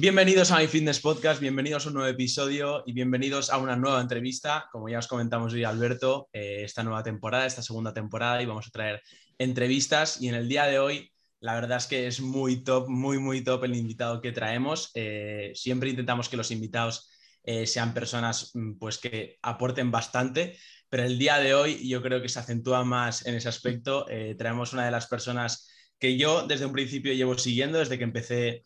[0.00, 4.00] Bienvenidos a My Fitness Podcast, bienvenidos a un nuevo episodio y bienvenidos a una nueva
[4.00, 4.66] entrevista.
[4.72, 8.66] Como ya os comentamos hoy, Alberto, eh, esta nueva temporada, esta segunda temporada, y vamos
[8.66, 9.02] a traer
[9.36, 10.18] entrevistas.
[10.22, 13.44] Y en el día de hoy, la verdad es que es muy top, muy, muy
[13.44, 14.90] top el invitado que traemos.
[14.94, 17.10] Eh, siempre intentamos que los invitados
[17.44, 20.56] eh, sean personas mm, pues, que aporten bastante,
[20.88, 24.06] pero el día de hoy yo creo que se acentúa más en ese aspecto.
[24.38, 28.64] traemos una de las personas que yo desde un principio llevo siguiendo, desde que empecé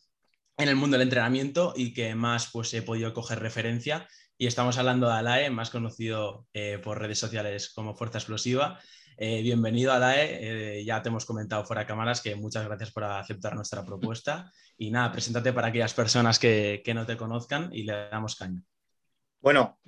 [0.57, 4.07] en el mundo del entrenamiento y que más pues he podido coger referencia.
[4.37, 8.81] Y estamos hablando de Alae, más conocido eh, por redes sociales como Fuerza Explosiva.
[9.17, 13.05] Eh, bienvenido Alae, eh, ya te hemos comentado fuera de cámaras que muchas gracias por
[13.05, 14.51] aceptar nuestra propuesta.
[14.77, 18.61] Y nada, preséntate para aquellas personas que, no te conozcan y le damos caña.
[19.41, 19.79] Bueno,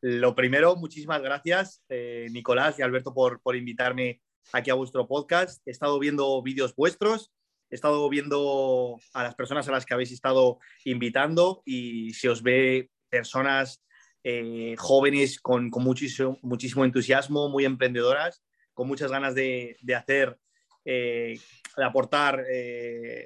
[0.00, 1.84] lo primero, muchísimas gracias
[2.30, 4.20] Nicolás y Alberto por, por invitarme
[4.52, 5.62] aquí a vuestro podcast.
[5.66, 7.32] He estado viendo vídeos vuestros,
[7.70, 12.42] he estado viendo a las personas a las que habéis estado invitando y se os
[12.42, 13.82] ve personas
[14.24, 18.42] eh, jóvenes con, muchísimo, muchísimo, entusiasmo, muy emprendedoras,
[18.74, 20.38] con muchas ganas de, hacer,
[20.84, 21.38] eh,
[21.76, 23.24] de aportar eh,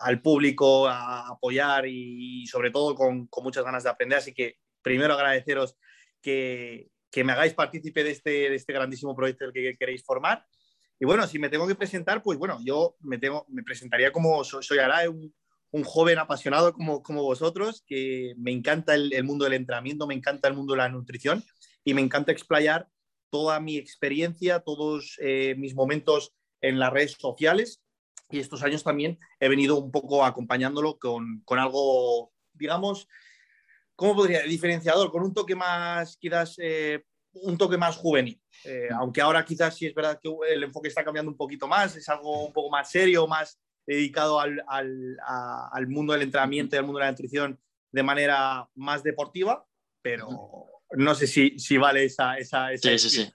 [0.00, 4.18] al público, a apoyar y, sobre todo con, muchas ganas de aprender.
[4.18, 5.76] Así que primero agradeceros
[6.22, 6.90] que,
[7.24, 10.44] me hagáis partícipe de este, de este grandísimo proyecto del que queréis formar
[11.00, 14.44] y bueno, si me tengo que presentar, pues bueno, yo me, tengo, me presentaría como
[14.44, 19.54] soy, soy un, joven apasionado como, como vosotros, que me encanta el, el, mundo del
[19.54, 21.42] entrenamiento, me encanta el mundo de la nutrición
[21.84, 22.88] y me encanta explayar
[23.30, 27.82] toda mi experiencia, todos eh, mis momentos en las redes sociales.
[28.28, 33.08] Y estos años también he venido un poco acompañándolo con, con algo, digamos,
[33.96, 34.42] ¿cómo podría?
[34.42, 38.40] Diferenciador, con un toque más quizás eh, un toque más juvenil.
[38.64, 41.96] Eh, aunque ahora quizás sí es verdad que el enfoque está cambiando un poquito más,
[41.96, 46.84] es algo un poco más serio, más dedicado al, al, mundo del entrenamiento y al
[46.84, 47.58] mundo de la nutrición
[47.90, 49.64] de manera más deportiva,
[50.02, 50.28] pero
[50.92, 52.36] no sé si, si vale esa...
[52.36, 53.32] esa, sí, sí, sí.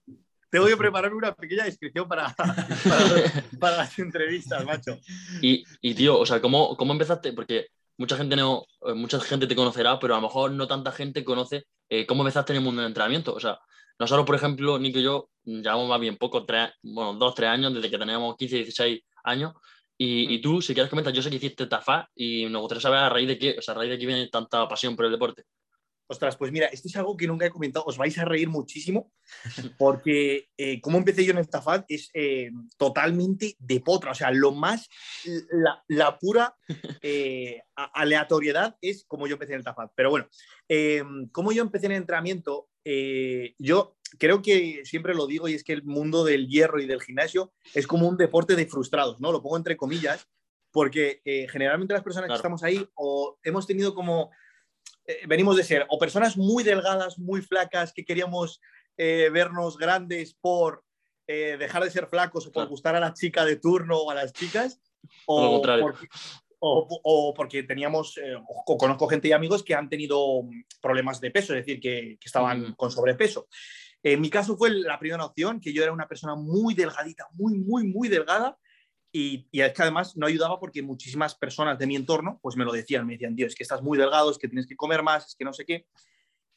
[0.49, 2.33] Tengo que preparar una pequeña descripción para,
[3.59, 4.97] para, las entrevistas, macho.
[5.41, 7.33] Y, y, tío, o sea, ¿cómo, ¿cómo empezaste?
[7.33, 7.67] Porque
[7.97, 11.25] mucha gente, no, eh, mucha gente te conocerá, pero a lo mejor no tanta gente
[11.25, 13.33] conoce eh, cómo empezaste en el mundo del entrenamiento.
[13.33, 13.59] O sea,
[13.99, 17.73] nosotros, por ejemplo, Nico y yo llevamos más bien poco, tres, bueno, dos, tres años,
[17.73, 19.53] desde que teníamos 15, 16 años.
[19.97, 20.41] Y, y, mm.
[20.41, 23.27] tú, si quieres comentar, yo sé que hiciste TAFA y me gustaría saber a raíz
[23.27, 25.43] de qué, o sea, a raíz de qué viene tanta pasión por el deporte.
[26.07, 29.11] Ostras, pues mira, esto es algo que nunca he comentado, os vais a reír muchísimo,
[29.77, 34.29] porque eh, cómo empecé yo en el TAFAT es eh, totalmente de potra, o sea,
[34.29, 34.87] lo más,
[35.49, 36.55] la, la pura
[37.01, 39.93] eh, aleatoriedad es como yo empecé en el TAFAT.
[39.95, 40.27] Pero bueno,
[41.31, 42.69] como yo empecé en el entrenamiento,
[43.57, 47.01] yo creo que siempre lo digo y es que el mundo del hierro y del
[47.01, 49.31] gimnasio es como un deporte de frustrados, ¿no?
[49.31, 50.27] Lo pongo entre comillas,
[50.71, 51.21] porque
[51.51, 54.29] generalmente las personas que estamos ahí o hemos tenido como
[55.07, 58.61] eh, venimos de ser o personas muy delgadas, muy flacas, que queríamos
[58.97, 60.83] eh, vernos grandes por
[61.27, 64.15] eh, dejar de ser flacos o por gustar a la chica de turno o a
[64.15, 64.79] las chicas,
[65.25, 66.07] o, porque,
[66.59, 70.43] o, porque teníamos, o conozco gente y amigos que han tenido
[70.81, 73.47] problemas de peso, es decir, que, que estaban con sobrepeso.
[74.03, 77.55] En mi caso fue la primera opción, que yo era una persona muy delgadita, muy,
[77.55, 78.57] muy, muy delgada,
[79.17, 82.73] y, es que además no ayudaba porque muchísimas personas de mi entorno pues me lo
[82.73, 85.27] decían, me decían, Dios, es que estás muy delgado, es que tienes que comer más,
[85.27, 85.85] es que no sé qué.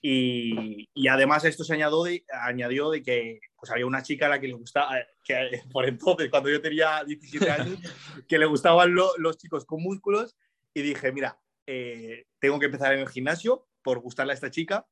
[0.02, 4.30] Y, y además esto se añadió de, añadió de que pues había una chica a
[4.30, 7.78] la que le gustaba, que por entonces, cuando yo tenía 17 años,
[8.28, 10.36] que le gustaban los chicos con músculos
[10.74, 14.84] y dije, mira, eh, tengo que empezar en el gimnasio por gustarle a esta chica.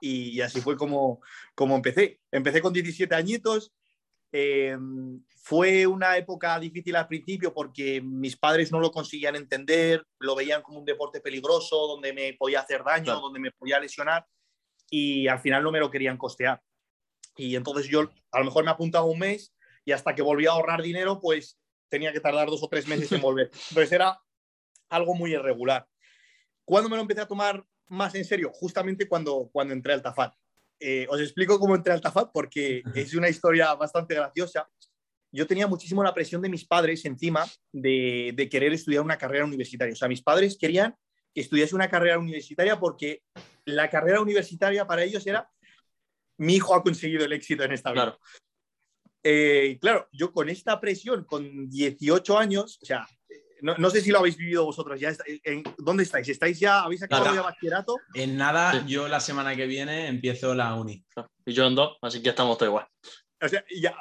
[0.00, 1.20] Y, así fue como,
[1.54, 2.20] como empecé.
[2.32, 3.70] Empecé con 17 añitos,
[4.32, 4.76] eh,
[5.42, 10.62] fue una época difícil al principio porque mis padres no lo conseguían entender, lo veían
[10.62, 14.26] como un deporte peligroso, donde me podía hacer daño, donde me podía lesionar
[14.90, 16.60] y al final no me lo querían costear.
[17.36, 19.54] Y entonces yo a lo mejor me apuntaba un mes
[19.84, 23.10] y hasta que volví a ahorrar dinero, pues tenía que tardar dos o tres meses
[23.12, 23.50] en volver.
[23.70, 24.20] Entonces era
[24.88, 25.86] algo muy irregular.
[26.64, 28.50] ¿Cuándo me lo empecé a tomar más en serio?
[28.52, 30.34] Justamente cuando, cuando entré al Tafat.
[30.80, 34.66] Eh, os explico cómo entré al Tafat porque es una historia bastante graciosa
[35.32, 39.44] yo tenía muchísimo la presión de mis padres encima de, de, querer estudiar una carrera
[39.44, 39.92] universitaria.
[39.92, 40.96] O sea, mis padres querían
[41.32, 43.22] que estudiase una carrera universitaria porque
[43.64, 45.48] la carrera universitaria para ellos era
[46.38, 48.02] mi hijo ha conseguido el éxito en esta vida.
[48.02, 48.20] Claro.
[49.22, 53.06] Eh, claro, yo con esta presión, con 18 años, o sea,
[53.62, 55.10] no, no sé si lo habéis vivido vosotros ya.
[55.10, 56.28] está- en- ¿Dónde estáis?
[56.28, 56.80] ¿Estáis ya?
[56.82, 57.36] ¿Habéis acabado Nada.
[57.36, 57.96] ya bachillerato?
[58.14, 58.78] En nada, Sí.
[58.86, 61.04] yo la semana que viene empiezo la uni.
[61.46, 62.86] Y yo en dos, así que estamos todos igual.
[63.42, 63.94] O sea, ya,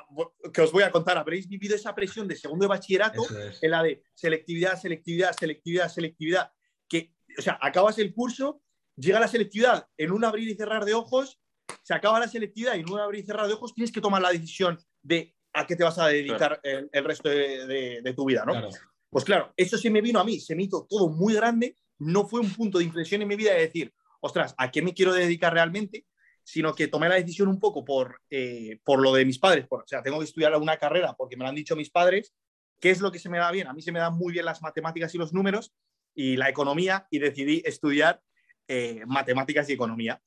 [0.53, 3.63] que os voy a contar, habréis vivido esa presión de segundo de bachillerato es.
[3.63, 6.51] en la de selectividad, selectividad, selectividad, selectividad,
[6.89, 8.61] que, o sea, acabas el curso,
[8.97, 11.39] llega la selectividad en un abrir y cerrar de ojos,
[11.83, 14.21] se acaba la selectividad y en un abrir y cerrar de ojos tienes que tomar
[14.21, 18.13] la decisión de a qué te vas a dedicar el, el resto de, de- de
[18.13, 18.51] tu vida, ¿no?
[18.51, 18.69] Claro.
[19.09, 22.27] Pues claro, eso se me vino a mí, se me hizo todo muy grande, no
[22.27, 25.13] fue un punto de inflexión en mi vida de decir, ostras, ¿a qué me quiero
[25.13, 26.05] dedicar realmente?
[26.43, 29.83] Sino que tomé la decisión un poco por, eh, por lo de mis padres, o
[29.85, 32.33] sea, tengo que estudiar una carrera porque me lo han dicho mis padres,
[32.79, 33.67] ¿qué es lo que se me da bien?
[33.67, 35.73] A mí se me dan muy bien las matemáticas y los números
[36.13, 38.21] y la economía y decidí estudiar
[38.67, 40.21] eh, matemáticas y economía.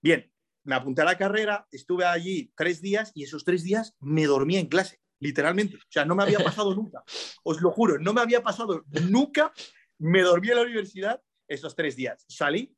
[0.00, 4.26] Bien, me apunté a la carrera, estuve allí tres días y esos tres días me
[4.26, 5.76] dormí en clase, literalmente.
[5.76, 7.02] O sea, no me había pasado nunca.
[7.44, 9.52] Os lo juro, no me había pasado nunca.
[9.98, 12.24] Me dormí en la universidad esos tres días.
[12.28, 12.74] Salí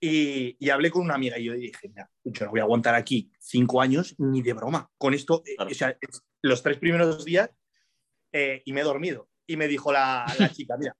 [0.00, 2.94] y, y hablé con una amiga y yo dije, mira, yo no voy a aguantar
[2.94, 4.88] aquí cinco años ni de broma.
[4.98, 5.70] Con esto, eh, Claro.
[5.70, 5.98] o sea,
[6.42, 7.50] los tres primeros días
[8.32, 9.28] eh, y me he dormido.
[9.46, 10.96] Y me dijo la, la chica, mira,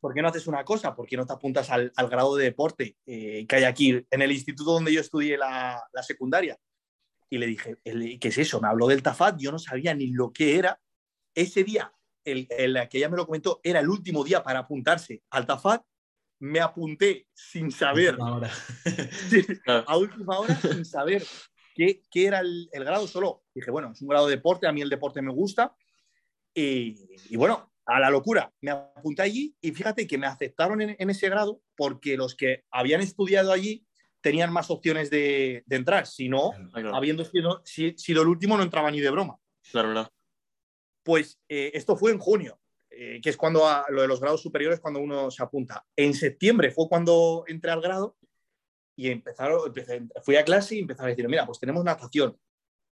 [0.00, 0.94] ¿por qué no haces una cosa?
[0.94, 4.22] ¿Por qué no te apuntas al, al grado de deporte eh, que hay aquí en
[4.22, 6.58] el instituto donde yo estudié la, la secundaria?
[7.30, 8.60] Y le dije, "El- ¿qué es eso?
[8.60, 10.80] Me habló del TAFAT, yo no sabía ni lo que era.
[11.34, 11.92] Ese día,
[12.24, 15.82] el, el que ella me lo comentó, era el último día para apuntarse al TAFAT.
[16.40, 18.50] Me apunté sin saber, Ahora.
[19.64, 19.84] Claro.
[19.86, 21.22] a última hora, sin saber
[21.74, 23.06] qué, qué era el, el grado.
[23.06, 25.74] Solo dije, bueno, es un grado de deporte, a mí el deporte me gusta.
[26.54, 26.96] Y,
[27.28, 31.10] y bueno, a la locura, me apunté allí y fíjate que me aceptaron en, en
[31.10, 33.86] ese grado porque los que habían estudiado allí
[34.20, 36.06] tenían más opciones de, de entrar.
[36.06, 39.36] Si no, claro, habiendo sido, si- sido el último, no entraba ni de broma.
[39.70, 40.12] claro, claro.
[41.02, 44.42] Pues eh, esto fue en junio, eh, que es cuando a- lo de los grados
[44.42, 45.84] superiores, cuando uno se apunta.
[45.96, 48.16] En septiembre fue cuando entré al grado
[48.96, 52.38] y empezaron, empecé- fui a clase y empezaron a decir, mira, pues tenemos natación,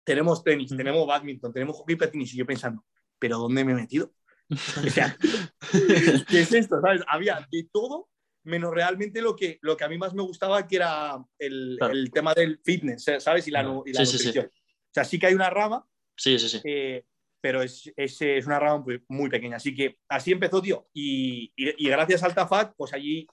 [0.04, 0.78] tenemos tenis, Ujú.
[0.78, 2.32] tenemos badminton, tenemos hockey patines.
[2.32, 2.84] Y yo pensando,
[3.18, 4.12] ¿pero dónde me he metido?
[4.86, 5.16] O sea,
[6.28, 6.80] ¿qué es esto?
[6.80, 7.02] ¿Sabes?
[7.06, 8.08] Había de todo
[8.44, 11.92] menos realmente lo que, lo que a mí más me gustaba, que era el, Claro.
[11.94, 13.46] el tema del fitness, ¿sabes?
[13.48, 14.26] Y la, y la Sí, sí, sí.
[14.26, 14.46] nutrición.
[14.46, 16.60] O sea, sí que hay una rama, Sí, sí, sí.
[16.64, 17.04] eh,
[17.40, 19.56] pero es, es, es una rama muy, muy pequeña.
[19.56, 20.88] Así que así empezó, tío.
[20.92, 23.26] Y, y- y gracias al TAFAT, pues allí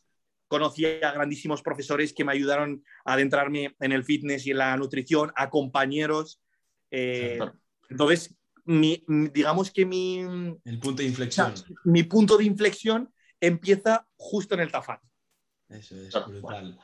[0.48, 4.78] conocí a grandísimos profesores que me ayudaron a adentrarme en el fitness y en la
[4.78, 6.42] nutrición, a compañeros.
[6.92, 7.60] eh, Claro.
[7.90, 8.34] Entonces,
[8.64, 10.20] mi- digamos que mi,
[10.64, 11.54] El punto de o sea, inflexión.
[11.86, 15.02] mi punto de inflexión empieza justo en el TAFAT.
[15.70, 16.80] Eso es brutal.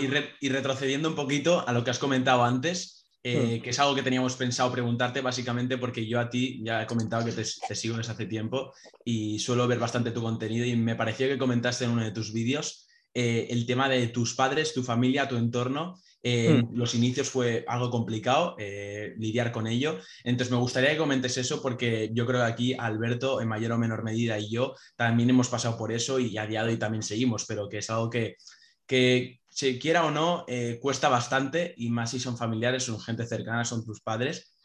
[0.00, 3.78] Y, re- y retrocediendo un poquito a lo que has comentado antes, eh, que es
[3.78, 7.42] algo que teníamos pensado preguntarte básicamente porque yo a ti ya he comentado que te,
[7.42, 8.74] te sigo desde hace tiempo
[9.04, 12.32] y suelo ver bastante tu contenido y me pareció que comentaste en uno de tus
[12.32, 15.94] vídeos eh, el tema de tus padres, tu familia, tu entorno.
[16.26, 19.98] Eh, Los inicios fue algo complicado eh, lidiar con ello.
[20.24, 23.78] Entonces me gustaría que comentes eso porque yo creo que aquí Alberto, en mayor o
[23.78, 27.02] menor medida, y yo también hemos pasado por eso y a día de hoy también
[27.02, 28.36] seguimos, pero que es algo que,
[28.86, 33.26] que se quiera o no, eh, cuesta bastante y más si son familiares, son gente
[33.26, 34.56] cercana, son tus padres.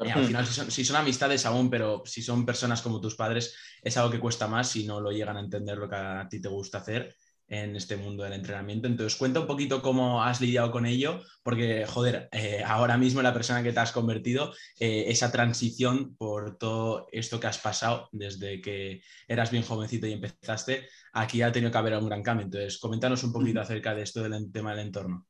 [0.00, 3.14] Eh, al final, si son, si son amistades aún, pero si son personas como tus
[3.14, 6.26] padres, es algo que cuesta más si no lo llegan a entender lo que a
[6.28, 7.14] ti te gusta hacer
[7.48, 8.88] en este mundo del entrenamiento.
[8.88, 13.32] Entonces, cuenta un poquito cómo has lidiado con ello, porque, joder, eh, ahora mismo la
[13.32, 18.60] persona que te has convertido, eh, esa transición por todo esto que has pasado desde
[18.60, 22.46] que eras bien jovencito y empezaste, aquí ha tenido que haber un gran cambio.
[22.46, 25.26] Entonces, coméntanos un poquito acerca de esto del tema del entorno.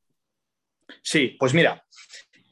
[1.03, 1.83] Sí, pues mira,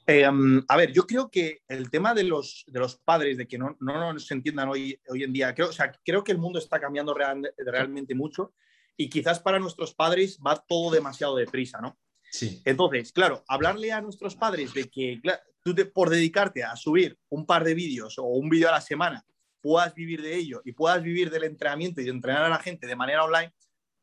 [0.05, 3.57] eh, a ver, yo creo que el tema de los, de los padres, de que
[3.57, 6.59] no, no nos entiendan hoy, hoy en día, creo, o sea, creo que el mundo
[6.59, 8.53] está cambiando real- realmente mucho
[8.97, 11.97] y quizás para nuestros padres va todo demasiado deprisa, ¿no?
[12.31, 15.21] Sí, Entonces, claro, hablarle a nuestros padres de que
[15.63, 18.81] tú te- por dedicarte a subir un par de vídeos o un vídeo a la
[18.81, 19.25] semana
[19.61, 22.85] puedas vivir de ello y puedas vivir del entrenamiento y de entrenar a la gente
[22.87, 23.53] de manera online,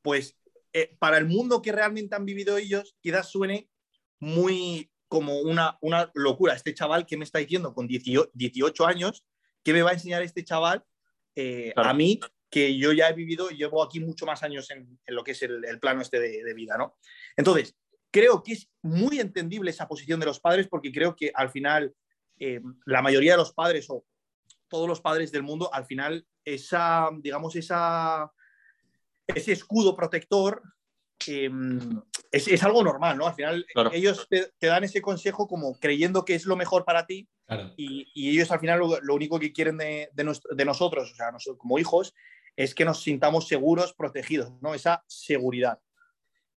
[0.02, 0.36] pues
[0.72, 3.68] eh, para el mundo que realmente han vivido ellos, quizás suene
[4.18, 6.54] muy como una, una locura.
[6.54, 9.24] Este chaval que me está diciendo con 18, 18 años,
[9.62, 10.84] ¿qué me va a enseñar este chaval
[11.36, 11.90] eh, Claro.
[11.90, 12.18] a mí?
[12.52, 15.42] Que yo ya he vivido, llevo aquí mucho más años en, en lo que es
[15.42, 16.98] el, el plano este de, de vida, ¿no?
[17.34, 17.74] Entonces,
[18.10, 21.94] creo que es muy entendible esa posición de los padres porque creo que al final
[22.38, 24.04] eh, la mayoría de los padres o
[24.68, 28.30] todos los padres del mundo, al final esa, digamos, esa,
[29.26, 30.62] ese escudo protector
[31.26, 31.50] eh,
[32.32, 33.28] es, algo normal, ¿no?
[33.28, 37.28] Al final ellos te, dan ese consejo como creyendo que es lo mejor para ti
[37.76, 40.10] y, ellos al final lo, único que quieren de,
[40.64, 42.14] nosotros, o sea, nosotros, como hijos,
[42.56, 44.74] es que nos sintamos seguros, protegidos, ¿no?
[44.74, 45.80] Esa seguridad.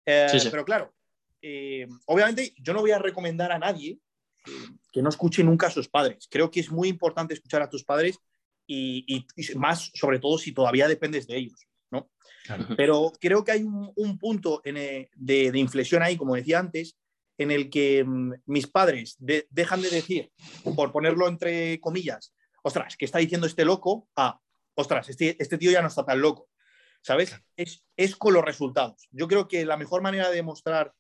[0.07, 0.95] Eh, pero claro,
[1.41, 3.99] eh, obviamente yo no voy a recomendar a nadie
[4.47, 4.51] eh,
[4.91, 6.29] que no escuche nunca a sus padres.
[6.31, 8.19] Creo que es muy importante escuchar a tus padres
[8.67, 11.67] y más, sobre todo, si todavía dependes de ellos.
[12.77, 16.97] Pero creo que hay un, punto eh, de, inflexión ahí, como decía antes,
[17.39, 20.31] en el que mm, mis padres dejan de decir,
[20.77, 24.09] por ponerlo entre comillas, ostras, ¿qué está diciendo este loco?
[24.17, 24.41] Ah,
[24.75, 26.49] ostras, este, este tío ya no está tan loco.
[27.01, 27.35] ¿Sabes?
[27.57, 29.09] Es, es, con los resultados.
[29.11, 30.95] Yo creo que la mejor manera de mostrar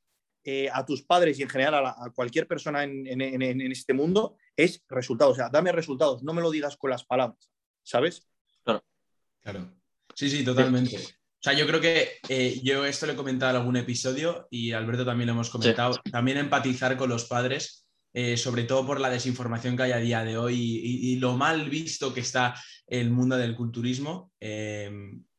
[0.44, 4.82] eh, a tus padres y en general a, cualquier persona en, en, este mundo es
[4.88, 5.34] resultados.
[5.34, 7.52] O sea, dame resultados, no me lo digas con las palabras.
[7.84, 8.26] ¿Sabes?
[8.64, 8.84] Claro.
[9.40, 9.72] Claro.
[10.14, 10.96] Sí, sí, totalmente.
[10.96, 14.72] O sea, yo creo que eh, yo esto lo he comentado en algún episodio y
[14.72, 16.00] Alberto también lo hemos comentado.
[16.10, 17.81] También empatizar con los padres,
[18.12, 21.68] eh, sobre todo por la desinformación que hay a día de hoy y, lo mal
[21.70, 22.54] visto que está
[22.86, 24.90] el mundo del culturismo, eh,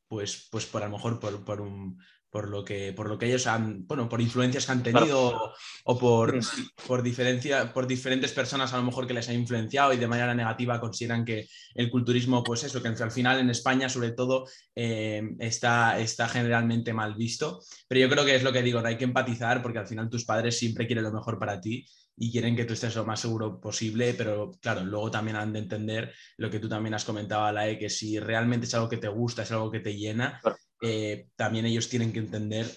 [0.08, 1.98] pues, pues por a lo mejor por un,
[2.34, 5.54] por lo que, por lo que ellos han, bueno, por influencias que han tenido
[5.84, 6.40] o, por,
[6.88, 10.34] por, diferencia, por diferentes personas a lo mejor que les ha influenciado y de manera
[10.34, 15.22] negativa consideran que el culturismo, pues eso, que al final en España sobre todo eh,
[15.38, 17.62] está, está generalmente mal visto.
[17.88, 20.10] Pero yo creo que es lo que digo, no hay que empatizar porque al final
[20.10, 23.20] tus padres siempre quieren lo mejor para ti y quieren que tú estés lo más
[23.20, 27.46] seguro posible, pero claro, luego también han de entender lo que tú también has comentado,
[27.46, 30.40] Alae, que si realmente es algo que te gusta, es algo que te llena,
[30.82, 32.70] eh, también ellos tienen que entender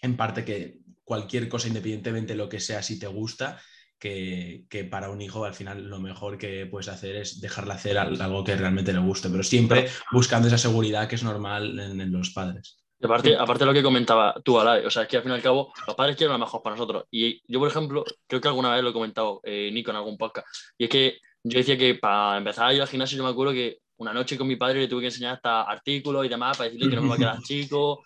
[0.00, 3.60] en parte que cualquier cosa, independientemente de lo que sea, si te gusta,
[4.02, 8.42] que, para un hijo al final lo mejor que puedes hacer es dejarle hacer algo
[8.42, 12.81] que realmente le guste, pero siempre buscando esa seguridad que es normal en, los padres.
[13.02, 15.34] Aparte, aparte de lo que comentaba tú, Alay, o sea, es que al fin y
[15.34, 17.04] al cabo los padres quieren lo mejor para nosotros.
[17.10, 20.16] Y yo, por ejemplo, creo que alguna vez lo he comentado eh, Nico en algún
[20.16, 20.46] podcast,
[20.78, 23.52] y es que yo decía que para empezar a ir al gimnasio yo me acuerdo
[23.52, 26.70] que una noche con mi padre le tuve que enseñar hasta artículos y demás para
[26.70, 28.02] decirle que no me va a quedar chico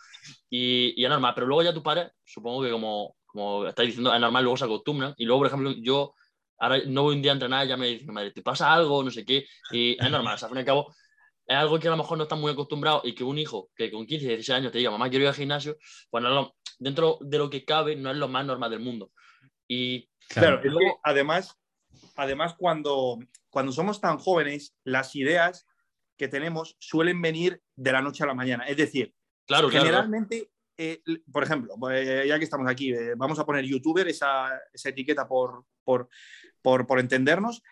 [0.50, 4.14] y, y es normal, pero luego ya tu padre, supongo que como, como estáis diciendo,
[4.14, 6.14] es normal, luego se acostumbran y luego, por ejemplo, yo
[6.58, 9.02] ahora no voy un día a entrenar ya me dicen, madre, ¿te pasa algo?
[9.02, 10.94] No sé qué, y es normal, o sea, al fin y al cabo
[11.46, 13.90] es algo que a lo mejor no está muy acostumbrado y que un hijo que
[13.90, 15.76] con 15, 16 años te diga, mamá, quiero ir al gimnasio,
[16.10, 16.24] pues
[16.78, 19.12] dentro de lo que cabe no es lo más normal del mundo.
[19.68, 21.56] Y claro, luego, además,
[22.16, 23.18] además cuando,
[23.50, 25.66] cuando somos tan jóvenes, las ideas
[26.16, 28.64] que tenemos suelen venir de la noche a la mañana.
[28.64, 29.14] Es decir,
[29.46, 34.08] claro, generalmente, eh, por ejemplo, eh, ya que estamos aquí, eh, vamos a poner youtuber,
[34.08, 36.08] esa, etiqueta por, por,
[36.62, 37.62] por, entendernos.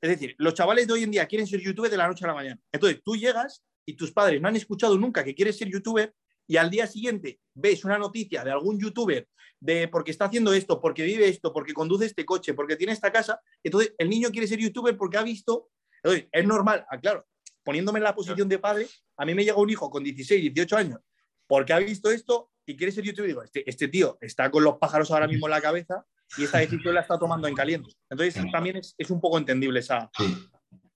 [0.00, 2.28] Es decir, los chavales de hoy en día quieren ser youtuber de la noche a
[2.28, 2.60] la mañana.
[2.72, 6.14] Entonces, tú llegas y tus padres no han escuchado nunca que quieres ser youtuber
[6.46, 9.28] y al día siguiente ves una noticia de algún youtuber
[9.60, 13.12] de porque está haciendo esto, porque vive esto, porque conduce este coche, porque tiene esta
[13.12, 15.70] casa, entonces el niño quiere ser youtuber porque ha visto,
[16.02, 17.26] es normal, ah, claro,
[17.64, 18.86] poniéndome en la posición de padre,
[19.16, 21.00] a mí me llega un hijo con 16, 18 años,
[21.46, 23.28] porque ha visto esto y quiere ser youtuber.
[23.28, 26.58] Digo, este, este, tío está con los pájaros ahora mismo en la cabeza y esta
[26.58, 27.90] decisión la está tomando en caliente.
[28.10, 30.10] Entonces también es, un poco entendible esa,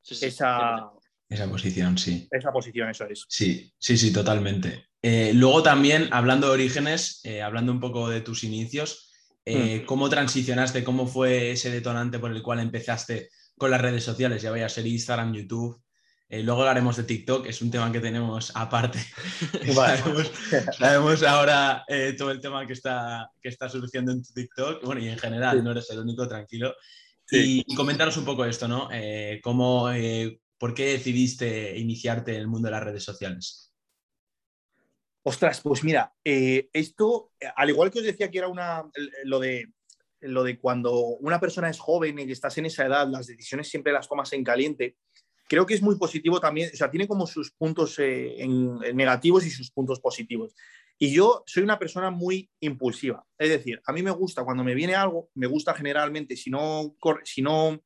[0.08, 0.92] esa,
[1.32, 2.28] esa posición, sí.
[2.30, 3.24] Esa posición, eso es.
[3.28, 4.88] Sí, sí, sí, totalmente.
[5.00, 9.10] Eh, luego también, hablando de orígenes, eh, hablando un poco de tus inicios,
[9.44, 9.86] eh, mm.
[9.86, 10.84] ¿cómo transicionaste?
[10.84, 14.42] ¿Cómo fue ese detonante por el cual empezaste con las redes sociales?
[14.42, 15.82] Ya vaya a ser Instagram, YouTube.
[16.32, 18.98] Eh, luego hablaremos de TikTok, es un tema que tenemos aparte.
[20.78, 24.82] sabemos, ahora eh, todo el tema que está, que está surgiendo en tu TikTok.
[24.82, 26.74] Bueno, y en general, no eres el único, tranquilo.
[27.30, 28.88] Y, coméntanos un poco esto, ¿no?
[28.90, 29.90] Eh, ¿cómo,
[30.56, 33.74] ¿Por qué decidiste iniciarte en el mundo de las redes sociales?
[35.24, 38.90] Ostras, pues mira, esto, al igual que os decía que era una,
[39.24, 39.70] lo de,
[40.20, 43.92] lo de cuando una persona es joven y estás en esa edad, las decisiones siempre
[43.92, 44.96] las tomas en caliente
[45.52, 48.42] creo que es muy positivo también, o sea, tiene como sus puntos eh,
[48.94, 50.54] negativos y sus puntos positivos.
[50.99, 54.75] Y yo soy una persona muy impulsiva, es decir, a mí me gusta cuando me
[54.75, 57.82] viene algo, me gusta generalmente, si no, si no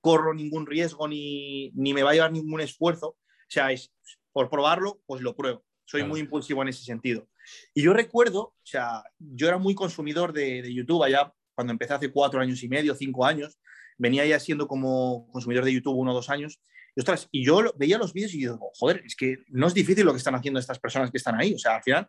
[0.00, 3.16] corro ningún riesgo ni, ni me va a llevar ningún esfuerzo, o
[3.46, 3.92] sea, es
[4.32, 5.64] por probarlo, pues lo pruebo.
[5.84, 7.28] Soy muy impulsivo en ese sentido.
[7.74, 11.94] Y yo recuerdo, o sea, yo era muy consumidor de, de YouTube allá cuando empecé
[11.94, 13.56] hace cuatro años y medio, cinco años,
[13.98, 16.58] venía ya siendo como consumidor de YouTube uno o dos años,
[16.94, 20.04] y, ostras, y yo veía los vídeos y digo, joder, es que no es difícil
[20.04, 21.54] lo que están haciendo estas personas que están ahí.
[21.54, 22.08] O sea, al final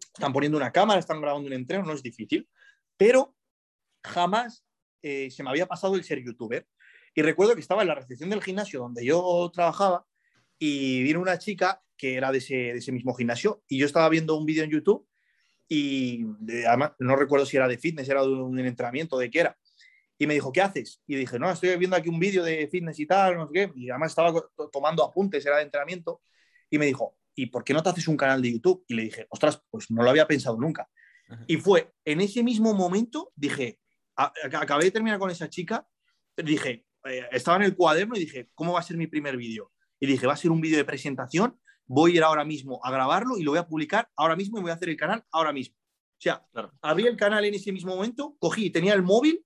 [0.00, 2.48] están poniendo una cámara, están grabando un entreno, no es difícil.
[2.96, 3.36] Pero
[4.02, 4.64] jamás
[5.02, 6.66] eh, se me había pasado el ser youtuber.
[7.14, 10.06] Y recuerdo que estaba en la recepción del gimnasio donde yo trabajaba
[10.58, 14.08] y vino una chica que era de ese, de ese mismo gimnasio y yo estaba
[14.08, 15.06] viendo un vídeo en YouTube
[15.68, 16.24] y
[16.66, 19.58] además no recuerdo si era de fitness, era de un entrenamiento, de qué era.
[20.18, 21.02] Y me dijo, ¿qué haces?
[21.06, 23.72] Y dije, no, estoy viendo aquí un vídeo de fitness y tal, no sé qué.
[23.76, 24.32] Y además estaba
[24.72, 26.22] tomando apuntes, era de entrenamiento.
[26.70, 28.84] Y me dijo, ¿y por qué no te haces un canal de YouTube?
[28.88, 30.88] Y le dije, ostras, pues no lo había pensado nunca.
[31.46, 33.80] Y fue en ese mismo momento, dije,
[34.16, 35.86] acabé de terminar con esa chica,
[36.36, 39.72] dije, eh, estaba en el cuaderno y dije, ¿cómo va a ser mi primer vídeo?
[40.00, 42.90] Y dije, va a ser un vídeo de presentación, voy a ir ahora mismo a
[42.90, 45.52] grabarlo y lo voy a publicar ahora mismo y voy a hacer el canal ahora
[45.52, 45.76] mismo.
[45.76, 46.46] O sea,
[46.80, 49.44] abrí el canal en ese mismo momento, cogí, tenía el móvil,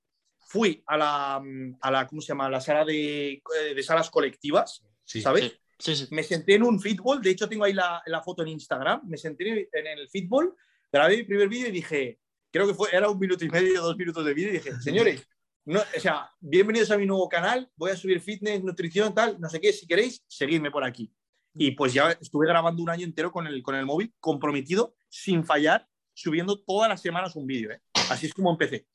[0.51, 1.43] fui a la,
[1.81, 2.51] a la ¿cómo se llama?
[2.51, 5.57] La sala de, eh, de salas colectivas, ¿sabes?
[5.79, 6.09] Sí, sí.
[6.11, 9.17] Me senté en un fútbol, de hecho tengo ahí la, la, foto en Instagram, me
[9.17, 10.57] senté en el fútbol,
[10.93, 12.19] grabé mi primer vídeo y dije,
[12.51, 15.25] creo que fue, era un minuto y medio, dos minutos de vídeo y dije, señores,
[15.65, 19.49] no, o sea, bienvenidos a mi nuevo canal, voy a subir fitness, nutrición, tal, no
[19.49, 21.13] sé qué, si queréis, seguidme por aquí.
[21.55, 25.45] Y pues ya estuve grabando un año entero con el, con el móvil, comprometido, sin
[25.45, 27.71] fallar, subiendo todas las semanas un vídeo.
[27.71, 27.81] ¿eh?
[28.11, 28.89] Así es como empecé.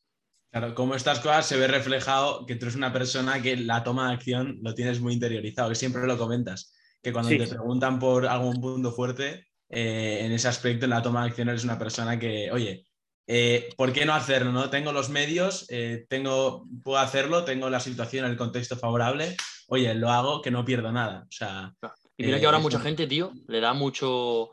[0.56, 4.08] Claro, como estas cosas se ve reflejado que tú eres una persona que la toma
[4.08, 8.26] de acción lo tienes muy interiorizado, que siempre lo comentas, que cuando te preguntan por
[8.26, 12.18] algún punto fuerte, eh, en ese aspecto, en la toma de acción eres una persona
[12.18, 12.88] que, oye,
[13.28, 14.54] eh, ¿por qué no hacerlo?
[14.54, 14.70] No?
[14.70, 19.36] Tengo los medios, eh, tengo, puedo hacerlo, tengo la situación, el contexto favorable,
[19.68, 21.24] oye, lo hago, que no pierdo nada.
[21.24, 21.74] O sea,
[22.16, 24.52] y mira que ahora mucha gente, tío, le da mucho,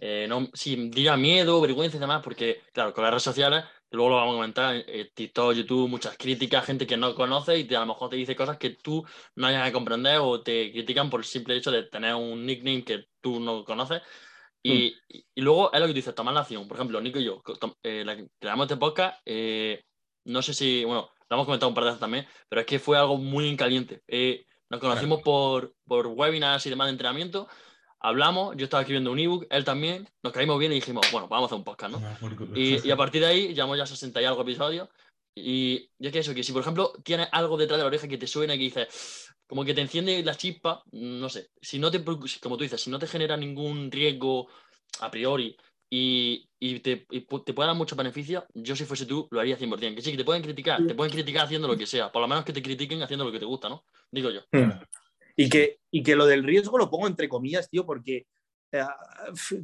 [0.00, 4.16] no, sí, diría miedo, vergüenza y demás, porque, claro, con las redes sociales luego lo
[4.16, 7.80] vamos a comentar, eh, TikTok, YouTube, muchas críticas, gente que no conoce y te, a
[7.80, 9.04] lo mejor te dice cosas que tú
[9.36, 12.84] no hayas que comprender o te critican por el simple hecho de tener un nickname
[12.84, 14.02] que tú no conoces.
[14.62, 15.16] Y, mm.
[15.34, 16.66] y, luego es lo que tú dices, tomar la acción.
[16.66, 17.42] Por ejemplo, Nico y yo,
[17.82, 19.84] eh, la, creamos este podcast, eh,
[20.24, 22.78] no sé si, bueno, lo hemos comentado un par de veces también, pero es que
[22.78, 24.02] fue algo muy caliente.
[24.06, 27.48] Eh, nos conocimos por, por webinars y demás de entrenamiento
[28.00, 31.44] hablamos, yo estaba escribiendo un ebook, él también, nos caímos bien y dijimos, bueno, vamos
[31.44, 32.00] a hacer un podcast, ¿no?
[32.54, 34.88] Y, y, a partir de ahí llevamos ya 60 y algo episodios.
[35.34, 38.18] Y yo que eso, que si por ejemplo tienes algo detrás de la oreja que
[38.18, 41.90] te suena y que dices, como que te enciende la chispa, no sé, si no
[41.90, 44.48] te, como tú dices, si no te genera ningún riesgo
[45.00, 45.56] a priori
[45.90, 49.58] y, y te, y te puede dar mucho beneficio, yo si fuese tú lo haría
[49.58, 49.94] 100%.
[49.94, 52.28] Que sí, que te pueden criticar, te pueden criticar haciendo lo que sea, por lo
[52.28, 53.84] menos que te critiquen haciendo lo que te gusta, ¿no?
[54.10, 54.42] Digo yo.
[55.40, 58.26] Y que, y que lo del riesgo lo pongo entre comillas, tío, porque
[58.72, 58.84] eh,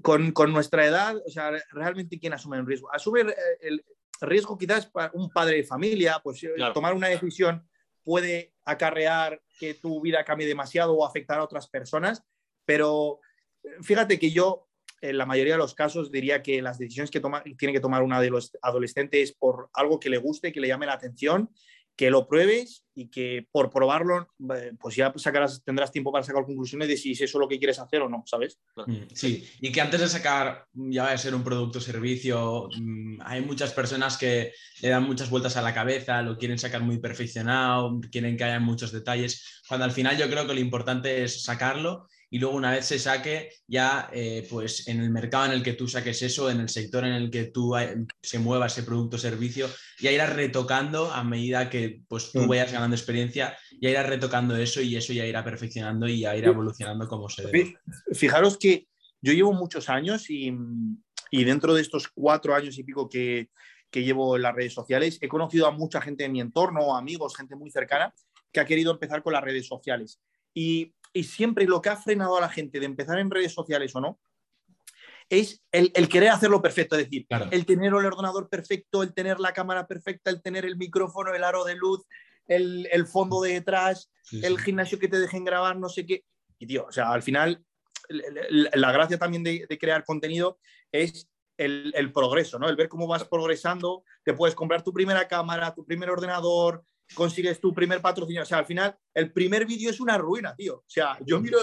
[0.03, 2.93] con, con, nuestra edad, o sea, realmente ¿quién asume el riesgo?
[2.93, 3.85] Asume eh, el
[4.21, 7.69] riesgo quizás para un padre de familia, pues eh, tomar una decisión
[8.05, 12.23] puede acarrear que tu vida cambie demasiado o afectar a otras personas,
[12.65, 13.19] pero
[13.83, 14.69] fíjate que yo
[15.01, 18.03] en la mayoría de los casos diría que las decisiones que toma, tiene que tomar
[18.03, 21.51] una de los adolescentes es por algo que le guste, que le llame la atención
[21.97, 26.45] que lo pruebes y que por probarlo, eh, pues ya sacarás, tendrás tiempo para sacar
[26.45, 28.59] conclusiones de si es eso lo que quieres hacer o no, ¿sabes?
[28.87, 32.69] Mm, sí, y que antes de sacar, ya va a ser un producto o servicio,
[32.77, 36.83] mm, hay muchas personas que le dan muchas vueltas a la cabeza, lo quieren sacar
[36.83, 41.25] muy perfeccionado, quieren que haya muchos detalles, cuando al final yo creo que lo importante
[41.25, 45.53] es sacarlo y luego una vez se saque, ya eh, pues en el mercado en
[45.53, 47.75] el que tú saques eso, en el sector en el que tú
[48.21, 49.69] se mueva ese producto o servicio,
[50.01, 52.49] ya irás retocando a medida que pues tú mm.
[52.49, 56.49] vayas ganando experiencia, ya irás retocando eso y eso ya irá perfeccionando y ya irá
[56.49, 57.77] evolucionando como se debe.
[58.13, 58.89] Fijaros que
[59.23, 60.53] yo llevo muchos años y,
[61.31, 63.49] y dentro de estos cuatro años y pico que,
[63.93, 67.37] que llevo en las redes sociales, he conocido a mucha gente en mi entorno, amigos,
[67.37, 68.13] gente muy cercana,
[68.51, 70.21] que ha querido empezar con las redes sociales.
[70.53, 73.95] Y y siempre lo que ha frenado a la gente de empezar en redes sociales
[73.95, 74.21] o no,
[75.31, 79.53] es el, querer hacerlo perfecto, es decir, el tener el ordenador perfecto, el tener la
[79.53, 82.05] cámara perfecta, el tener el micrófono, el aro de luz,
[82.47, 86.25] el, fondo de detrás, el gimnasio que te dejen grabar, no sé qué.
[86.59, 87.65] Y tío, o sea, al final,
[88.09, 90.59] la, gracia también de, crear contenido
[90.93, 92.69] es el, el, progreso, ¿no?
[92.69, 97.61] El ver cómo vas progresando, te puedes comprar tu primera cámara, tu primer ordenador, consigues
[97.61, 98.43] tu primer patrocinio.
[98.43, 100.77] O sea, al final, el primer vídeo es una ruina, tío.
[100.77, 101.59] O sea, yo miro,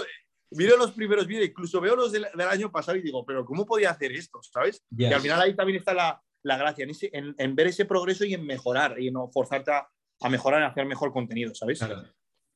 [0.50, 3.90] miro los primeros vídeos, incluso veo los del, año pasado y digo, pero ¿cómo podía
[3.90, 4.40] hacer esto?
[4.42, 4.82] ¿Sabes?
[4.96, 8.34] Y al final ahí también está la, la gracia, en, en, ver ese progreso y
[8.34, 9.88] en mejorar, y no forzarte a,
[10.20, 11.80] a mejorar, a hacer mejor contenido, ¿sabes?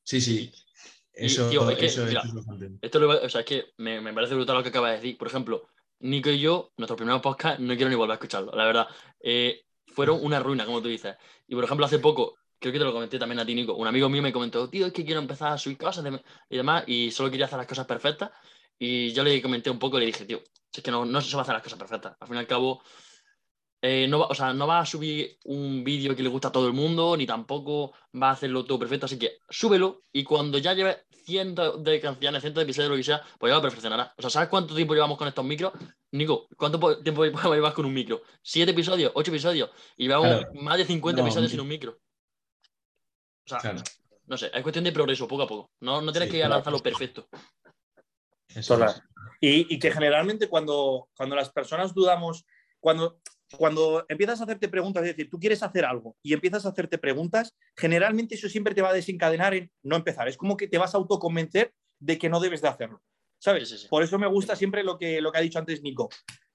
[0.05, 0.53] Sí, sí.
[1.13, 2.07] Eso, es que, eso
[2.83, 5.17] esto lo, o sea, es que me, me, parece brutal lo que acaba de decir.
[5.17, 5.67] Por ejemplo,
[6.01, 8.87] Nico y yo, nuestro primer podcast, no quiero ni volver a escucharlo, la verdad.
[9.21, 11.17] Eh, fueron una ruina, como tú dices.
[11.49, 12.37] Y por ejemplo, hace poco
[12.71, 13.75] creo que te lo comenté también a ti, Nico.
[13.75, 16.05] Un amigo mío me comentó, tío, es que quiero empezar a subir cosas
[16.51, 18.31] y demás, y solo quería hacer las cosas perfectas.
[18.79, 21.35] Y yo le comenté un poco y le dije, tío, es que no, no se
[21.37, 22.17] va a hacer las cosas perfectas.
[22.21, 22.83] Al fin y al cabo,
[23.83, 26.53] eh, no, va, o sea, no va a subir un vídeo que le gusta a
[26.53, 29.07] todo el mundo, ni tampoco va a hacerlo todo perfecto.
[29.07, 33.03] Así que súbelo y cuando ya lleve cientos de canciones, cientos de episodios, lo que
[33.03, 34.15] sea, pues ya lo perfeccionará.
[34.17, 35.73] O sea, ¿sabes cuánto tiempo llevamos con estos micros?
[36.13, 37.25] Nico, ¿cuánto tiempo
[37.55, 38.23] llevas con un micro?
[38.43, 39.13] ¿Siete episodios?
[39.15, 39.71] ¿Ocho episodios?
[39.97, 41.99] Y llevamos más de 50 episodios sin un micro.
[43.47, 43.75] O sea,
[44.27, 45.71] no sé, es cuestión de progreso, poco a poco.
[45.81, 47.29] No, no tienes que lanzarlo perfecto.
[48.49, 48.79] Eso
[49.41, 52.47] y, y, que generalmente cuando, cuando las personas dudamos,
[52.81, 53.21] cuando,
[53.57, 56.99] cuando empiezas a hacerte preguntas, es decir, tú quieres hacer algo y empiezas a hacerte
[56.99, 60.27] preguntas, generalmente eso siempre te va a desencadenar en no empezar.
[60.27, 63.03] Es como que te vas a autoconvencer de que no debes de hacerlo.
[63.39, 63.87] ¿Sabes?
[63.91, 66.09] Por eso me gusta siempre lo que, lo que ha dicho antes Nico.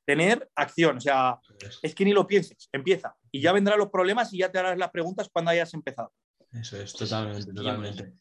[0.04, 1.40] Tener acción, o sea,
[1.84, 4.78] es que ni lo pienses, empieza y ya vendrán los problemas y ya te harás
[4.78, 6.12] las preguntas cuando hayas empezado.
[6.54, 8.14] Eso es, totalmente, totalmente.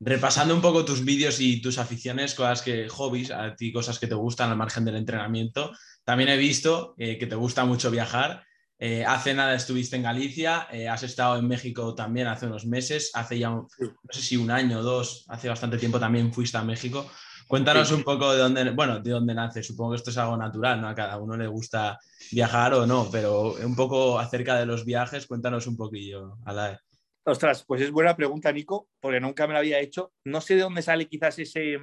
[0.00, 4.06] Repasando un poco tus vídeos y tus aficiones, cosas que, hobbies, a ti cosas que
[4.06, 5.72] te gustan al margen del entrenamiento.
[6.02, 8.42] También he visto eh, que te gusta mucho viajar.
[8.78, 13.10] Eh, hace nada estuviste en Galicia, eh, has estado en México también hace unos meses,
[13.14, 13.68] hace ya, no
[14.10, 17.08] sé si un año o dos, hace bastante tiempo también fuiste a México.
[17.46, 19.62] Cuéntanos un poco de dónde, bueno, de dónde nace.
[19.62, 20.88] Supongo que esto es algo natural, ¿no?
[20.88, 21.98] A cada uno le gusta
[22.32, 26.78] viajar o no, pero un poco acerca de los viajes, cuéntanos un poquillo, Alae.
[27.26, 30.12] Ostras, pues es buena pregunta, Nico, porque nunca me la había hecho.
[30.24, 31.78] No sé de dónde sale quizás ese,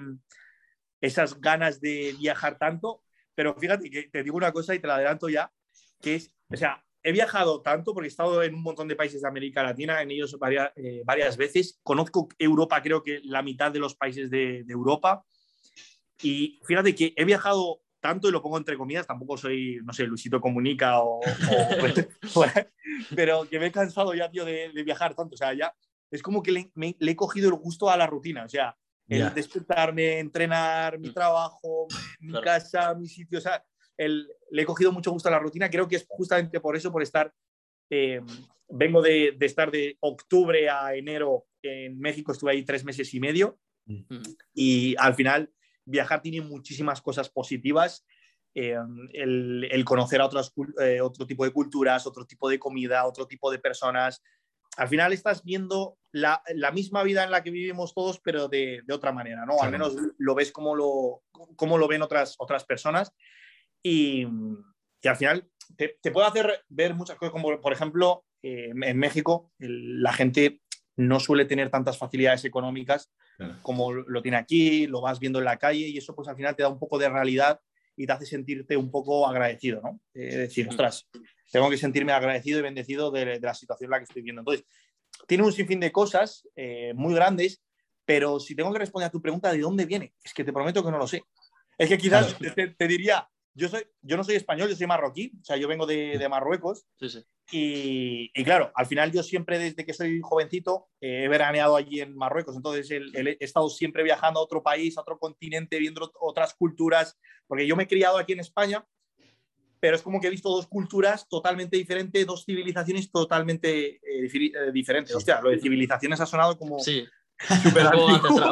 [1.01, 4.95] esas ganas de viajar tanto, pero fíjate que te digo una cosa y te la
[4.95, 5.51] adelanto ya,
[5.99, 9.23] que es, o sea, he viajado tanto porque he estado en un montón de países
[9.23, 11.79] de América Latina, en ellos varias, eh, varias veces.
[11.81, 15.25] Conozco Europa, creo que la mitad de los países de, de Europa.
[16.21, 20.05] Y fíjate que he viajado tanto, y lo pongo entre comillas, tampoco soy, no sé,
[20.05, 21.21] Luisito Comunica o...
[23.15, 25.35] pero que me he cansado ya, tío, de, viajar tanto.
[25.35, 25.73] O sea, ya
[26.09, 28.45] es como que le, he cogido el gusto a la rutina.
[28.45, 28.75] O sea,
[29.07, 31.13] el despertarme, entrenar, mi mm.
[31.13, 31.87] trabajo,
[32.19, 33.39] mi casa, mi sitio.
[33.39, 33.63] O sea,
[33.97, 35.69] el, le he cogido mucho gusto a la rutina.
[35.69, 37.33] Creo que es justamente por eso, por estar...
[37.89, 38.21] Eh,
[38.69, 43.19] vengo de, de, estar de octubre a enero en México, estuve ahí tres meses y
[43.19, 43.59] medio.
[43.85, 44.21] Mm.
[44.53, 45.51] Y al final
[45.85, 48.05] viajar tiene muchísimas cosas positivas.
[48.53, 48.75] Eh,
[49.13, 53.49] el, conocer a otros, eh, otro tipo de culturas, otro tipo de comida, otro tipo
[53.51, 54.21] de personas.
[54.77, 56.41] Al final estás viendo la,
[56.73, 59.61] misma vida en la que vivimos todos, pero de, otra manera, ¿no?
[59.61, 61.23] Al menos lo ves como lo,
[61.55, 63.13] como lo ven otras, otras personas.
[63.83, 64.25] Y,
[65.03, 70.13] al final te, puede hacer ver muchas cosas, como por ejemplo, eh, en México la
[70.13, 70.61] gente
[70.95, 73.11] no suele tener tantas facilidades económicas
[73.63, 76.55] como lo tiene aquí, lo vas viendo en la calle y eso pues al final
[76.55, 77.59] te da un poco de realidad
[77.95, 79.99] y te hace sentirte un poco agradecido, ¿no?
[80.13, 81.07] Es decir, ostras,
[81.51, 84.41] tengo que sentirme agradecido y bendecido de, la situación en la que estoy viendo.
[84.41, 84.65] Entonces,
[85.27, 87.61] tiene un sinfín de cosas eh, muy grandes,
[88.05, 90.13] pero si tengo que responder a tu pregunta, ¿de dónde viene?
[90.23, 91.23] Es que te prometo que no lo sé.
[91.77, 95.43] Es que quizás te, diría, yo, soy, yo no soy español, yo soy marroquí, o
[95.43, 96.85] sea, yo vengo de, de Marruecos.
[96.99, 97.25] Sí, sí.
[97.53, 102.15] Y, claro, al final yo siempre desde que soy jovencito eh, he veraneado allí en
[102.15, 107.19] Marruecos, entonces he estado siempre viajando a otro país, a otro continente, viendo otras culturas,
[107.47, 108.85] porque yo me he criado aquí en España,
[109.81, 114.71] pero es como que he visto dos culturas totalmente diferentes, dos civilizaciones totalmente eh, eh,
[114.71, 115.13] diferentes.
[115.13, 116.79] Hostia, lo de civilizaciones ha sonado como...
[116.79, 117.05] Sí.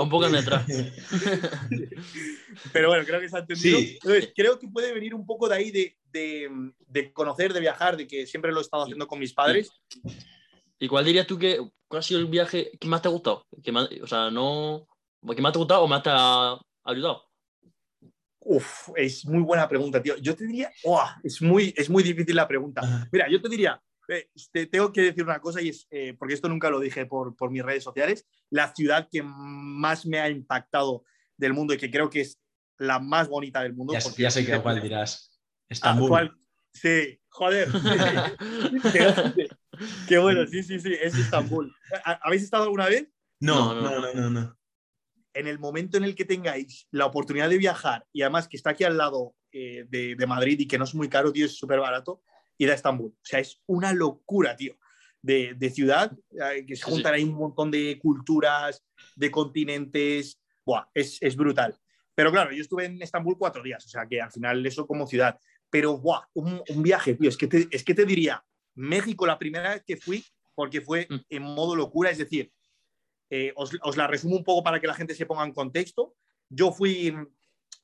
[0.02, 0.66] Un, poco detrás.
[2.74, 3.80] Pero bueno, creo que se ha entendido.
[3.80, 5.98] Entonces, creo que puede venir un poco de ahí de,
[6.88, 9.72] de, conocer, de viajar, de que siempre lo he estado haciendo con mis padres.
[10.80, 13.46] ¿Y cuál dirías tú que cuál ha sido el viaje que más te ha gustado?
[13.64, 14.88] Que más, o sea, no.
[15.36, 17.26] ¿Que más te ha gustado o más te ha ayudado?
[18.40, 20.16] Uf, es muy buena pregunta, tío.
[20.18, 23.08] Yo te diría, oh, es, muy, es muy difícil la pregunta.
[23.12, 23.82] Mira, yo te diría,
[24.52, 27.36] te tengo que decir una cosa y es, eh, porque esto nunca lo dije por,
[27.36, 31.04] por mis redes sociales, la ciudad que más me ha impactado
[31.38, 32.40] del mundo y que creo que es
[32.78, 33.94] la más bonita del mundo.
[33.94, 35.40] Ya, ya sé que cuál dirás.
[35.68, 36.36] Estambul.
[36.74, 37.68] Sí, joder.
[40.08, 41.74] Qué bueno, sí, sí, sí, es Estambul.
[42.04, 43.08] ¿Habéis estado alguna vez?
[43.40, 44.58] No, no, no, no, no.
[45.34, 48.72] En el momento en el que tengáis la oportunidad de viajar y además que está
[48.72, 51.80] aquí al lado eh, de, Madrid y que no es muy caro, tío, es súper
[51.80, 52.22] barato,
[52.60, 53.12] ir a Estambul.
[53.12, 54.78] O sea, es una locura, tío,
[55.24, 60.40] de, ciudad, eh, que se juntan ahí un montón de culturas, de continentes.
[60.64, 61.76] Buah, es, es brutal.
[62.14, 65.08] Pero claro, yo estuve en Estambul cuatro días, o sea que al final eso como
[65.08, 66.22] ciudad pero ¡buah!
[66.34, 68.44] Un, viaje, tío, es que, te, es que te diría,
[68.76, 70.24] México la primera vez que fui,
[70.56, 71.20] porque fue mm.
[71.30, 72.52] en modo locura, es decir,
[73.30, 76.16] eh, os, os, la resumo un poco para que la gente se ponga en contexto.
[76.50, 77.16] Yo fui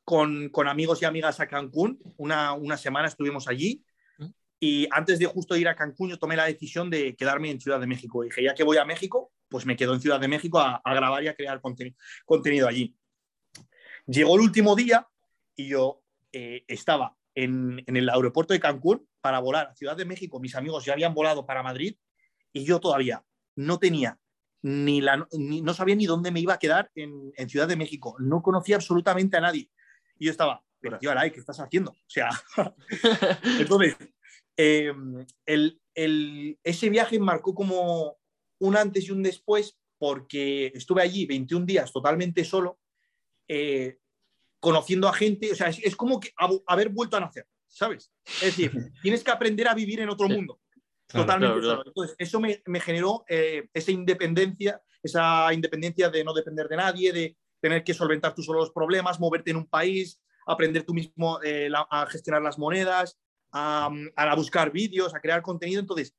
[0.04, 3.84] con, con amigos y amigas a Cancún, una, una, semana estuvimos allí.
[4.60, 7.80] Y antes de justo ir a Cancún yo tomé la decisión de quedarme en Ciudad
[7.80, 8.24] de México.
[8.24, 10.94] dije, ya que voy a México, pues me quedo en Ciudad de México a, a
[10.94, 11.62] grabar y a crear
[12.26, 12.96] contenido allí.
[14.08, 15.08] Llegó el último día
[15.56, 20.40] y yo eh, estaba en, el aeropuerto de Cancún para volar a Ciudad de México.
[20.40, 21.96] Mis amigos ya habían volado para Madrid
[22.54, 23.24] y yo todavía
[23.56, 24.20] no tenía
[24.62, 28.16] ni la, no sabía ni dónde me iba a quedar en, Ciudad de México.
[28.20, 29.70] No conocía absolutamente a nadie.
[30.18, 31.92] Y yo estaba, pero tío, Alay, ¿qué estás haciendo?
[31.92, 32.30] O sea,
[33.60, 33.96] entonces,
[34.58, 34.94] eh,
[35.46, 38.18] el, el, ese viaje marcó como
[38.60, 42.80] un antes y un después porque estuve allí 21 días totalmente solo,
[43.48, 43.98] eh,
[44.60, 46.32] conociendo a gente, o sea, es, es como que
[46.68, 48.12] haber vuelto a nacer, ¿sabes?
[48.26, 50.60] Es decir, tienes que aprender a vivir en otro mundo.
[51.08, 51.84] Claro, totalmente claro, solo.
[51.88, 57.14] Entonces, eso me, me generó eh, esa independencia, esa independencia de no depender de nadie,
[57.14, 61.40] de tener que solventar tú solo los problemas, moverte en un país, aprender tú mismo
[61.42, 63.20] eh, la- a gestionar las monedas,
[63.58, 65.80] a, a buscar vídeos, a crear contenido.
[65.80, 66.14] Entonces,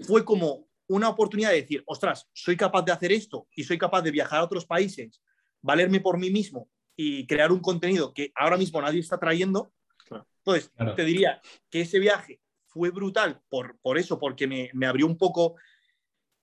[0.00, 4.02] fue como una oportunidad de decir, ostras, soy capaz de hacer esto y soy capaz
[4.02, 5.22] de viajar a otros países,
[5.62, 9.72] valerme por mí mismo y crear un contenido que ahora mismo nadie está trayendo.
[10.04, 10.26] Claro.
[10.38, 10.94] Entonces, Claro.
[10.96, 15.16] te diría que ese viaje fue brutal por, por eso, porque me, me abrió un
[15.16, 15.54] poco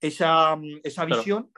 [0.00, 1.20] esa, esa Claro.
[1.20, 1.52] visión.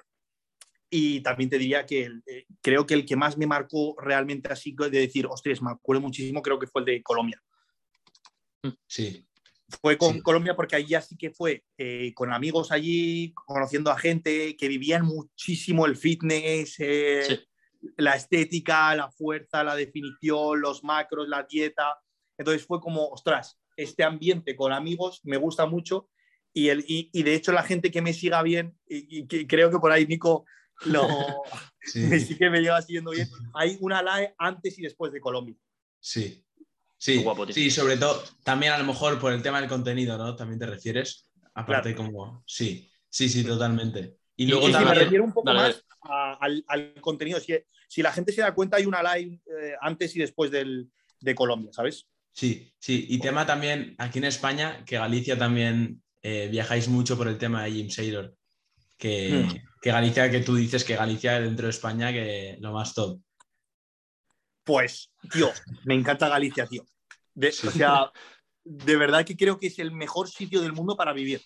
[0.93, 4.53] Y también te diría que el- eh, creo que el que más me marcó realmente
[4.53, 7.41] así de decir, ostras, me acuerdo muchísimo, creo que fue el de Colombia.
[8.87, 9.27] Sí,
[9.81, 10.21] Fue con Sí.
[10.23, 14.67] Colombia porque ahí ya sí que fue eh, con amigos allí, conociendo a gente que
[14.67, 17.41] vivían muchísimo el fitness, eh, Sí.
[17.97, 21.99] la estética, la fuerza, la definición, los macros, la dieta.
[22.37, 26.11] Entonces fue como, ostras, este ambiente con amigos me gusta mucho
[26.53, 29.79] y, el, y, y de hecho la gente que me siga bien, y, creo que
[29.79, 30.45] por ahí Nico
[30.85, 31.07] lo,
[31.81, 35.21] sí, me sí que me lleva siguiendo bien, hay una live antes y después de
[35.21, 35.55] Colombia.
[36.01, 36.45] sí.
[37.03, 37.55] Sí, Qué guapo, tío.
[37.55, 40.37] sí, sobre todo, también a lo mejor por el tema del contenido, ¿no?
[40.37, 41.27] También te refieres.
[41.55, 44.17] Aparte como, sí, sí, sí, totalmente.
[44.37, 47.41] Y luego Y sí, me también, refiero un poco Dale, más a- al, al contenido.
[47.41, 47.55] Si,
[47.89, 51.35] si la gente se da cuenta, hay una live eh, antes y después del, de
[51.35, 52.07] Colombia, ¿sabes?
[52.33, 53.07] sí, sí.
[53.09, 57.65] Y tema también aquí en España, que Galicia también eh, viajáis mucho por el tema
[57.65, 58.35] de Jim Saylor.
[58.99, 59.81] Que, Mm.
[59.81, 63.21] que Galicia, que tú dices que Galicia dentro de España, que lo más top.
[64.65, 65.51] Pues, tío,
[65.85, 66.85] me encanta Galicia, tío.
[67.35, 67.67] De- Sí.
[67.69, 68.13] O sea,
[68.65, 71.41] de verdad que creo que es el mejor sitio del mundo para vivir.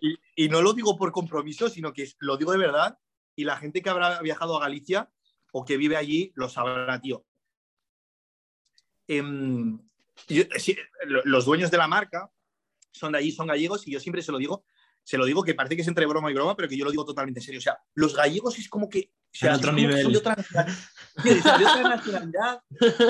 [0.00, 2.98] Y, y no lo digo por compromiso, sino que lo digo de verdad.
[3.34, 5.10] Y la gente que habrá viajado a Galicia
[5.52, 7.24] o que vive allí lo sabrá, tío.
[9.08, 9.78] Em,
[10.28, 12.30] yo- sí, lo- los dueños de la marca
[12.92, 14.64] son de allí, son gallegos, y yo siempre se lo digo,
[15.04, 16.90] se lo digo que parece que es entre broma y broma, pero que yo lo
[16.90, 17.58] digo totalmente en serio.
[17.58, 19.12] O sea, los gallegos es como que.
[19.38, 20.02] Sea, otro nivel.
[20.02, 22.60] son de otra son de otra nacionalidad,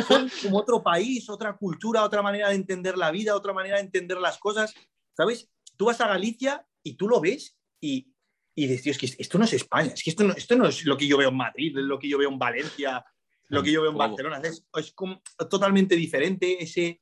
[0.07, 3.83] son como otro país, otra cultura, otra manera de entender la vida, otra manera de
[3.83, 4.73] entender las cosas.
[5.17, 5.49] ¿Sabes?
[5.77, 8.13] Tú vas a Galicia y tú lo ves y,
[8.55, 10.85] y dices, es que esto no es España, es que esto no, esto no es
[10.85, 13.05] lo que yo veo en Madrid, es lo que yo veo en Valencia,
[13.49, 13.97] lo que yo veo en.
[13.99, 14.41] Barcelona.
[14.45, 16.63] Es, es como totalmente diferente.
[16.63, 17.01] Ese,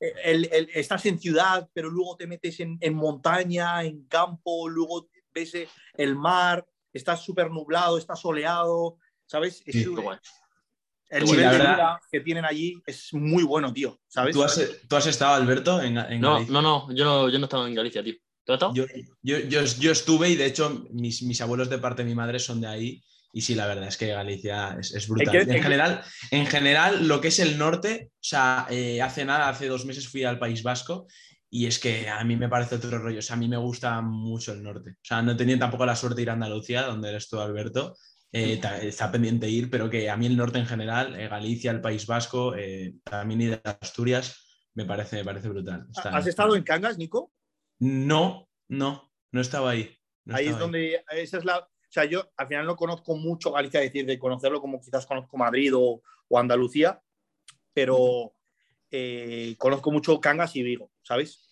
[0.00, 5.08] el- el- estás en ciudad, pero luego te metes en, en montaña, en campo, luego
[5.34, 5.54] ves
[5.94, 9.62] el mar, estás súper nublado, estás soleado, ¿sabes?
[9.66, 9.84] Es Sí.
[11.10, 14.34] el nivel de vida que tienen allí es muy bueno, tío, ¿sabes?
[14.34, 16.52] ¿Tú has, tú has estado, Alberto, en, en No, Galicia?
[16.52, 18.14] no, no, yo no, yo no estaba en Galicia, tío.
[18.44, 18.74] ¿Tú has estado?
[18.74, 18.84] Yo,
[19.22, 22.38] yo, yo, yo estuve y de hecho mis, mis abuelos de parte de mi madre
[22.38, 23.02] son de ahí
[23.34, 25.30] y sí, la verdad es que Galicia es, es brutal.
[25.46, 29.48] qué- En, general, en general, lo que es el norte, o sea, eh, hace nada,
[29.48, 31.06] hace dos meses fui al País Vasco
[31.54, 34.00] y es que a mí me parece otro rollo, o sea, a mí me gusta
[34.00, 34.92] mucho el norte.
[34.92, 37.38] O sea, no he tenido tampoco la suerte de ir a Andalucía, donde eres tú,
[37.38, 37.94] Alberto.
[38.32, 41.82] eh, está pendiente ir, pero que a mí el norte en general, eh, Galicia, el
[41.82, 45.86] País Vasco, eh, también ir a Asturias, me parece, me parece brutal.
[45.94, 47.30] Está- ¿Has estado en Cangas, Nico?
[47.80, 49.94] No, no, no estaba ahí.
[50.24, 53.14] no ahí es estaba donde, esa es la, o sea, yo al final no conozco
[53.14, 57.02] mucho Galicia, es decir, de conocerlo como quizás conozco Madrid o, o Andalucía,
[57.74, 58.32] pero
[58.92, 61.48] eh, conozco mucho Cangas y Vigo, ¿sabes?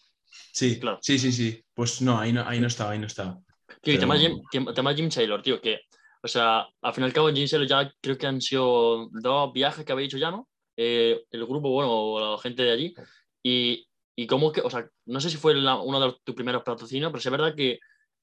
[0.53, 0.98] Sí, Claro.
[1.03, 1.64] sí, sí, sí.
[1.74, 3.40] Pues no, ahí no, ahí no estaba, ahí no estaba.
[3.83, 5.81] Tío, y Pero- tema, Jim, tem- tema Jim Taylor, tío, que,
[6.22, 9.53] o sea, al fin y al cabo, Jim Taylor ya creo que han sido dos
[9.53, 10.48] viajes que habéis hecho ya, ¿no?
[10.76, 12.94] Eh, el grupo, bueno, o la gente de allí.
[13.42, 16.35] Y, y cómo que, o sea, no sé si fue la- uno de los- tus
[16.35, 17.79] primeros patrocinios, pero es verdad que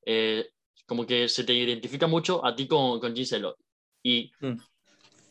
[0.05, 0.49] eh,
[0.85, 3.57] como que se te identifica mucho a ti con, con Jim Taylor.
[4.03, 4.57] Y, Mm.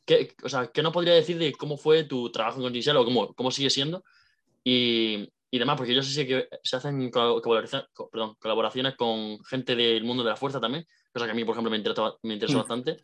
[0.06, 3.04] ¿Qué, o sea, ¿qué nos podría decir de cómo fue tu trabajo con Taylor, o
[3.04, 4.02] cómo, cómo sigue siendo?
[4.64, 9.38] Y, y demás, porque yo sé que se hacen col- colaboraciones, co- perdón, colaboraciones con
[9.44, 12.18] gente del mundo de la fuerza también, cosa que a mí, por ejemplo, me interesó,
[12.22, 12.60] me interesó Mm.
[12.60, 12.96] bastante.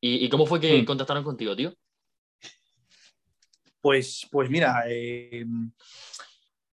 [0.00, 0.84] ¿Y, y cómo fue que Mm.
[0.84, 1.74] contactaron contigo, tío?
[3.80, 5.44] Pues, pues mira, eh,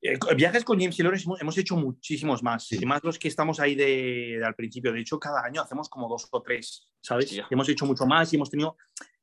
[0.01, 2.77] eh, viajes con James Taylor hemos, hemos hecho muchísimos más, Sí.
[2.81, 4.91] y más los que estamos ahí de, de al principio.
[4.91, 7.25] De hecho, cada año hacemos como dos o tres, ¿sabes?
[7.27, 7.47] Hostia.
[7.49, 8.77] Hemos hecho mucho más y hemos tenido...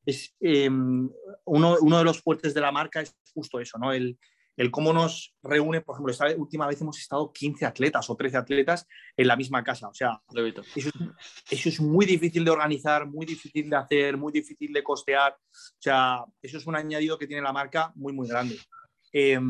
[0.06, 3.92] Es, eh, uno, uno de los fuertes de la marca es justo eso, ¿no?
[3.92, 4.18] El,
[4.56, 8.36] el cómo nos reúne, por ejemplo, esta última vez hemos estado 15 atletas o 13
[8.36, 8.86] atletas
[9.16, 9.88] en la misma casa.
[9.88, 10.20] O sea,
[10.74, 10.92] eso es,
[11.50, 15.32] eso es, muy difícil de organizar, muy difícil de hacer, muy difícil de costear.
[15.32, 18.58] O sea, eso es un añadido que tiene la marca muy, muy grande.
[19.12, 19.40] Eh,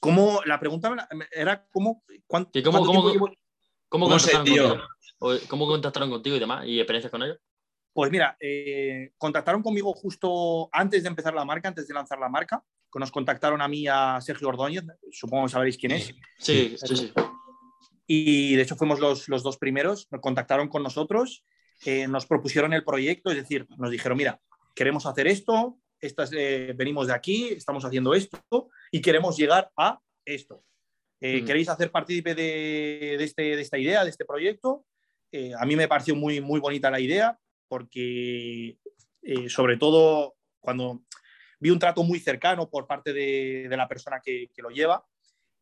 [0.00, 3.30] ¿cómo, la pregunta era cómo, cuánto, cómo, cómo,
[3.88, 4.76] ¿Cómo, contigo?
[5.48, 6.66] ¿Cómo contactaron contigo y demás?
[6.66, 7.38] ¿Y experiencias con ellos?
[7.98, 12.28] Pues mira, eh, contactaron conmigo justo antes de empezar la marca, antes de lanzar la
[12.28, 12.62] marca.
[12.94, 16.14] Nos contactaron a mí a Sergio Ordóñez, supongo que sabréis quién es.
[16.38, 17.12] Sí, sí, sí.
[18.06, 21.44] Y de hecho fuimos los, los dos primeros, nos contactaron con nosotros,
[21.84, 24.40] eh, nos propusieron el proyecto, es decir, nos dijeron, mira,
[24.76, 29.98] queremos hacer esto, estas, eh, venimos de aquí, estamos haciendo esto y queremos llegar a
[30.24, 30.62] esto.
[31.20, 31.44] Mm.
[31.44, 34.84] ¿Queréis hacer partícipe de, de, este, de, esta idea, de este proyecto?
[35.58, 38.78] a mí me pareció muy, muy bonita la idea porque
[39.22, 41.02] eh, sobre todo cuando
[41.60, 45.04] vi un trato muy cercano por parte de, la persona que, lo lleva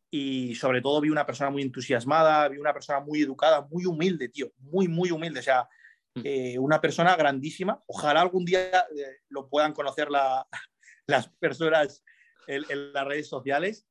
[0.09, 4.29] y sobre todo vi una persona muy entusiasmada, vi una persona muy educada, muy humilde,
[4.29, 5.67] tío, muy, muy humilde, o sea,
[6.15, 6.21] mm.
[6.23, 7.83] eh, una persona grandísima.
[7.87, 10.07] Ojalá algún día eh, lo puedan conocer
[11.07, 12.03] las personas
[12.47, 13.87] en, las redes sociales.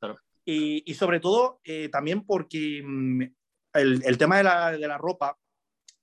[0.48, 3.22] Y, sobre todo también porque mm,
[3.74, 5.37] el, tema de la, de la ropa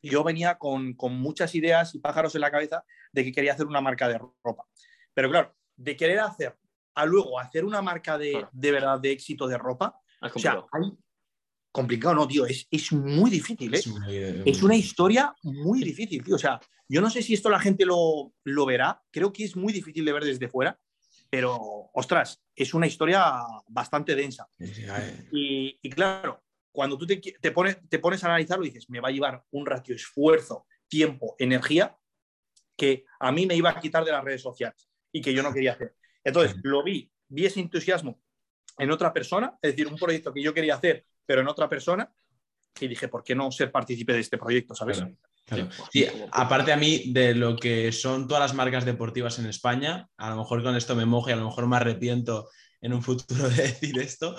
[0.10, 3.82] yo venía con, muchas ideas y pájaros en la cabeza de que quería hacer una
[3.82, 4.66] marca de ropa.
[5.13, 6.58] Pero claro, de querer hacer
[6.96, 10.63] a luego hacer una marca de, verdad de éxito de ropa, o sea,
[11.72, 14.44] complicado, no, tío, es, muy difícil, ¿eh?
[14.46, 16.36] Es, una historia muy difícil, tío.
[16.36, 19.56] O sea, yo no sé si esto la gente lo, lo verá, creo que es
[19.56, 20.80] muy difícil de ver desde fuera,
[21.32, 24.48] pero, ostras, es una historia bastante densa.
[25.32, 29.12] Y, y claro, cuando tú te, pones, te pones a analizarlo dices, me va a
[29.12, 31.96] llevar un ratio esfuerzo, tiempo, energía,
[32.76, 35.54] que a mí me iba a quitar de las redes sociales y que yo no
[35.54, 35.96] quería hacer.
[36.24, 38.20] Entonces, lo vi, vi ese entusiasmo
[38.80, 42.12] en otra persona, es decir, un proyecto que yo quería hacer, pero en otra persona,
[42.80, 45.04] y dije, ¿por qué no ser partícipe de este proyecto, sabes?
[46.32, 50.38] aparte a mí de lo que son todas las marcas deportivas en España, a lo
[50.38, 52.50] mejor con esto me mojo y a lo mejor me arrepiento
[52.84, 54.36] en un futuro de decir esto,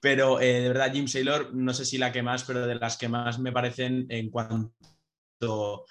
[0.00, 2.96] pero eh, de verdad Jim Saylor, no sé si la que más, pero de las
[2.96, 5.84] que más me parecen en cuanto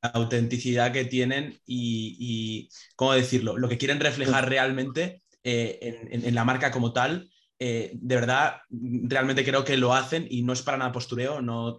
[0.00, 3.58] a autenticidad que tienen y, ¿cómo decirlo?
[3.58, 9.44] Lo que quieren reflejar realmente eh, en, la marca como tal, eh, de verdad, realmente
[9.44, 11.76] creo que lo hacen y no es para nada postureo, no,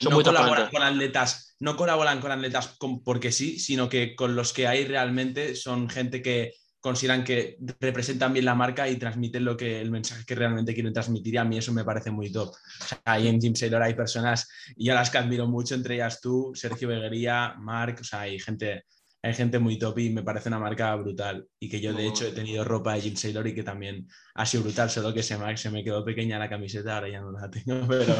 [0.00, 4.66] no colaboran con atletas, no colaboran con atletas porque sí, sino que con los que
[4.66, 9.80] hay realmente son gente que consideran que representan bien la marca y transmiten lo que
[9.80, 12.52] el mensaje que realmente quieren transmitir y a mí eso me parece muy top.
[13.04, 16.50] ahí en Jim Sailor hay personas y a las que admiro mucho, entre ellas tú,
[16.54, 18.84] Sergio Beguería, Marc, o sea, hay gente,
[19.22, 22.26] hay gente muy top y me parece una marca brutal y que yo de hecho
[22.26, 25.38] he tenido ropa de Jim Sailor y que también ha sido brutal, solo que se
[25.38, 28.16] me, se me quedó pequeña la camiseta, ahora ya no la tengo, pero,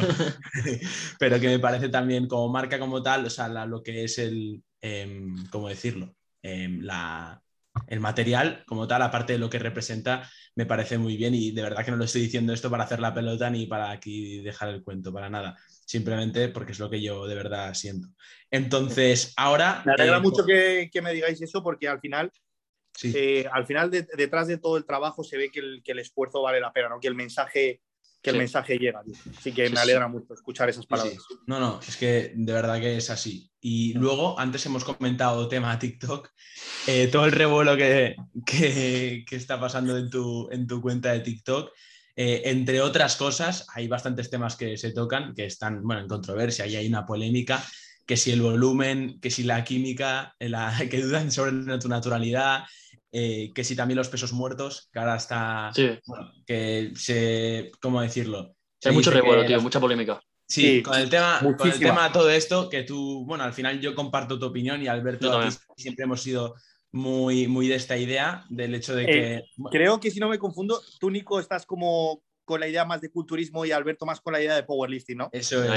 [1.19, 4.63] pero que me parece también como marca como tal, o sea, lo que es el,
[4.81, 5.21] eh,
[5.51, 6.15] ¿cómo decirlo?
[6.41, 7.42] Em, la,
[7.87, 11.61] el material como tal, aparte de lo que representa, me parece muy bien y de
[11.61, 14.69] verdad que no lo estoy diciendo esto para hacer la pelota ni para aquí dejar
[14.69, 15.57] el cuento, para nada.
[15.85, 18.09] Simplemente porque es lo que yo de verdad siento.
[18.51, 19.81] Entonces, ahora...
[19.85, 22.31] Me alegra eh, mucho que, me digáis eso porque al final,
[23.03, 26.41] eh, al final detrás de todo el trabajo se ve que el, que el esfuerzo
[26.41, 26.99] vale la pena, ¿no?
[26.99, 27.81] que el mensaje
[28.23, 29.03] que el mensaje llega.
[29.37, 31.17] Así que me alegra mucho escuchar esas palabras.
[31.45, 33.51] No, no, es que de verdad que es así.
[33.65, 36.29] Y luego, antes hemos comentado tema TikTok,
[36.85, 41.71] eh, todo el revuelo que, que, está pasando en tu, en tu cuenta de TikTok.
[42.13, 46.67] Eh, entre otras cosas, hay bastantes temas que se tocan, que están bueno, en controversia
[46.67, 47.63] y hay una polémica,
[48.05, 52.65] que si el volumen, que si la química, la, que dudan sobre tu naturalidad,
[53.13, 55.71] eh, que si también los pesos muertos, que ahora está,
[56.45, 58.57] que se, ¿cómo decirlo?
[58.83, 60.19] Hay mucho revuelo, tío, mucha polémica.
[60.47, 63.95] Sí, con, el tema, con el tema todo esto, que tú, bueno, al final yo
[63.95, 65.41] comparto tu opinión y Alberto
[65.75, 66.55] siempre hemos sido
[66.91, 69.33] muy, muy de esta idea, del hecho de que...
[69.35, 73.01] Eh, creo que si no me confundo, tú, Nico, estás como con la idea más
[73.01, 75.29] de culturismo y Alberto más con la idea de powerlifting, ¿no?
[75.31, 75.69] Eso es.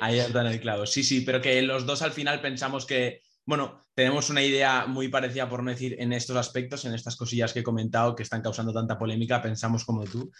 [0.00, 0.86] Ahí está en el clavo.
[0.86, 5.08] Sí, sí, pero que los dos al final pensamos que bueno, tenemos una idea muy
[5.08, 8.40] parecida, por no decir, en estos aspectos, en estas cosillas que he comentado que están
[8.40, 10.30] causando tanta polémica, pensamos como tú.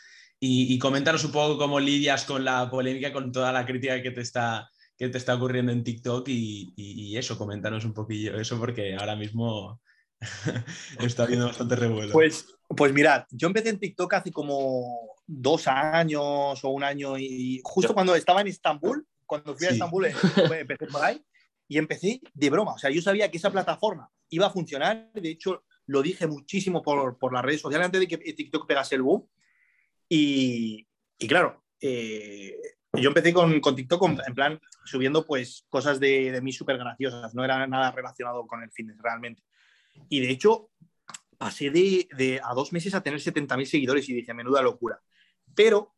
[0.40, 4.10] Y, y coméntanos un poco cómo lidias con la polémica, con toda la crítica que
[4.10, 8.96] te está, que te está ocurriendo en TikTok y, eso, coméntanos un poquillo eso porque
[8.96, 9.80] ahora mismo
[11.00, 12.12] está habiendo bastante revuelo.
[12.12, 17.60] Pues, pues mirad, yo empecé en TikTok hace como dos años o un año y
[17.64, 20.14] justo cuando estaba en Estambul, cuando fui a Estambul, eh,
[20.60, 21.20] empecé por ahí
[21.66, 22.74] y empecé de broma.
[22.74, 25.10] O sea, yo sabía que esa plataforma iba a funcionar.
[25.12, 28.94] De hecho, lo dije muchísimo por, por las redes sociales antes de que TikTok pegase
[28.94, 29.28] el boom.
[30.08, 30.86] Y,
[31.28, 32.56] claro, eh,
[32.92, 37.44] yo empecé con, con TikTok en plan subiendo pues cosas de, mí súper graciosas, no
[37.44, 39.42] era nada relacionado con el fitness realmente.
[40.08, 40.70] Y de hecho,
[41.38, 45.00] pasé de, a dos meses a tener 70.000 seguidores y dije, menuda locura.
[45.54, 45.94] Pero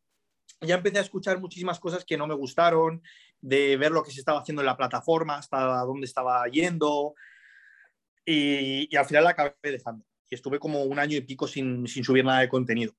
[0.60, 3.02] ya empecé a escuchar muchísimas cosas que no me gustaron,
[3.40, 7.14] de ver lo que se estaba haciendo en la plataforma, hasta dónde estaba yendo,
[8.24, 10.04] y, y al final la acabé dejando.
[10.28, 12.92] Y estuve como un año y pico sin, sin subir nada de contenido.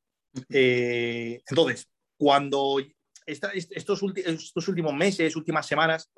[0.49, 2.79] Eh, entonces, cuando
[3.25, 6.11] esta, estos, estos, últimos meses, últimas semanas,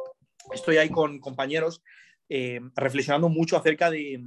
[0.54, 1.82] estoy ahí con compañeros
[2.28, 4.24] eh, reflexionando mucho acerca de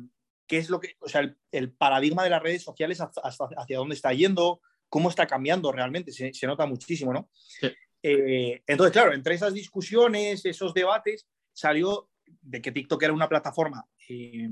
[0.46, 3.22] qué es lo que, o sea, el, el paradigma de las redes sociales hacia,
[3.56, 7.30] hacia, dónde está yendo, cómo está cambiando realmente, se, se nota muchísimo, ¿no?
[7.32, 7.68] Sí.
[8.02, 12.10] Eh, entonces, claro, entre esas discusiones, esos debates, salió
[12.40, 14.48] de que TikTok era una plataforma eh,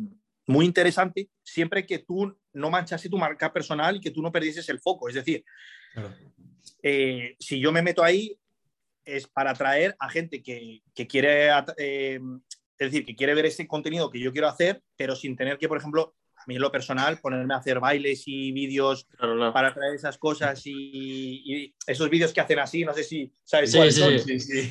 [0.50, 4.68] muy interesante siempre que tú no manchase tu marca personal y que tú no perdieses
[4.68, 5.08] el foco.
[5.08, 5.44] Es decir,
[5.92, 6.14] claro.
[6.82, 8.36] eh, si yo me meto ahí
[9.04, 11.48] es para atraer a gente que, que quiere,
[11.78, 12.20] eh,
[12.78, 15.68] es decir, que quiere ver ese contenido que yo quiero hacer, pero sin tener que,
[15.68, 19.74] por ejemplo, a mí en lo personal, ponerme a hacer bailes y vídeos claro, para
[19.74, 20.72] traer esas cosas y,
[21.44, 24.18] y, esos vídeos que hacen así, no sé si sabes sí, cuáles sí, son.
[24.18, 24.70] Sí, sí.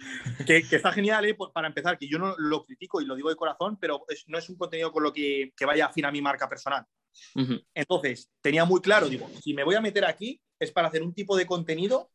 [0.46, 1.36] que, que, está genial, ¿eh?
[1.52, 4.38] para empezar, que yo no lo critico y lo digo de corazón, pero es, no
[4.38, 6.84] es un contenido con lo que, que vaya afín a mi marca personal.
[7.34, 7.66] Uh -huh.
[7.74, 11.14] Entonces, tenía muy claro, digo, si me voy a meter aquí es para hacer un
[11.14, 12.10] tipo de contenido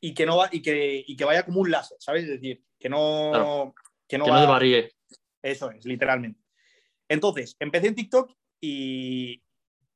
[0.00, 2.24] y que no va, y que, y que vaya como un láser, ¿sabes?
[2.24, 3.74] Es decir, que no, claro.
[4.08, 4.92] que no, que va, no varíe.
[5.42, 6.40] Eso es, literalmente.
[7.08, 9.42] Entonces, empecé en TikTok y,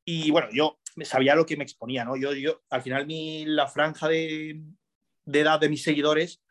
[0.04, 2.16] y, bueno, yo sabía lo que me exponía, ¿no?
[2.16, 4.60] Yo, yo al final, mi, la franja de,
[5.24, 6.42] de edad de mis seguidores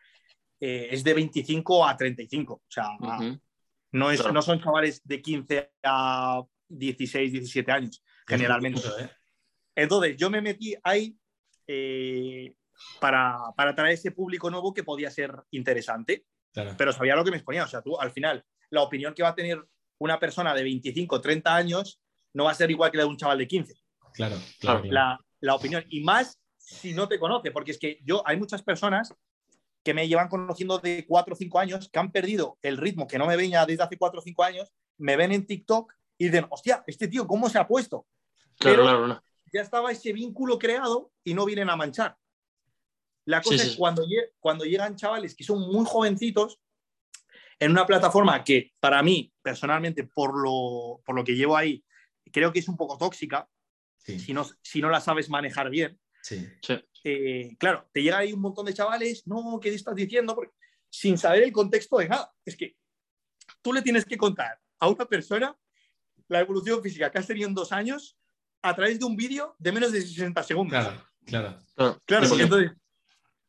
[0.59, 2.53] eh, es de 25 a 35.
[2.53, 3.41] O sea, uh -huh.
[3.91, 4.33] no, es, claro.
[4.33, 8.81] no son chavales de 15 a 16, 17 años, generalmente.
[8.99, 9.09] ¿eh?
[9.75, 11.15] Entonces, yo me metí ahí
[11.67, 12.55] eh,
[12.99, 16.75] para, para traer ese público nuevo que podía ser interesante, claro.
[16.77, 17.63] pero sabía lo que me exponía.
[17.63, 19.63] O sea, tú al final, la opinión que va a tener
[19.99, 21.99] una persona de 25, 30 años
[22.33, 23.73] no va a ser igual que la de un chaval de 15.
[24.13, 24.83] Claro, claro.
[24.85, 25.85] La, la opinión.
[25.89, 29.13] Y más si no te conoce, porque es que yo, hay muchas personas
[29.87, 33.17] que me llevan conociendo de 4 o 5 años, que han perdido el ritmo, que
[33.17, 36.25] no me ven ya desde hace 4 o 5 años, me ven en TikTok y
[36.25, 38.05] dicen, hostia, este tío, ¿cómo se ha puesto?
[38.59, 39.23] Claro, Pero claro, claro.
[39.53, 42.17] ya estaba ese vínculo creado y no vienen a manchar.
[43.23, 43.77] La cosa sí, es sí.
[43.77, 44.05] Cuando,
[44.41, 46.59] cuando llegan chavales que son muy jovencitos,
[47.57, 51.81] en una plataforma que para mí, personalmente, por lo, por lo que llevo ahí,
[52.33, 53.47] creo que es un poco tóxica,
[53.95, 54.19] sí.
[54.19, 55.97] si, no, si no la sabes manejar bien.
[56.21, 56.45] Sí.
[57.03, 60.35] Eh, claro, te llega ahí un montón de chavales, no, ¿qué estás diciendo?
[60.35, 60.53] Porque,
[60.89, 62.31] sin saber el contexto de nada.
[62.45, 62.75] Es que
[63.61, 65.55] tú le tienes que contar a una persona
[66.27, 68.17] la evolución física que has tenido en dos años
[68.61, 70.79] a través de un vídeo de menos de 60 segundos.
[70.79, 71.59] Claro, claro.
[71.75, 72.71] Claro, claro porque entonces...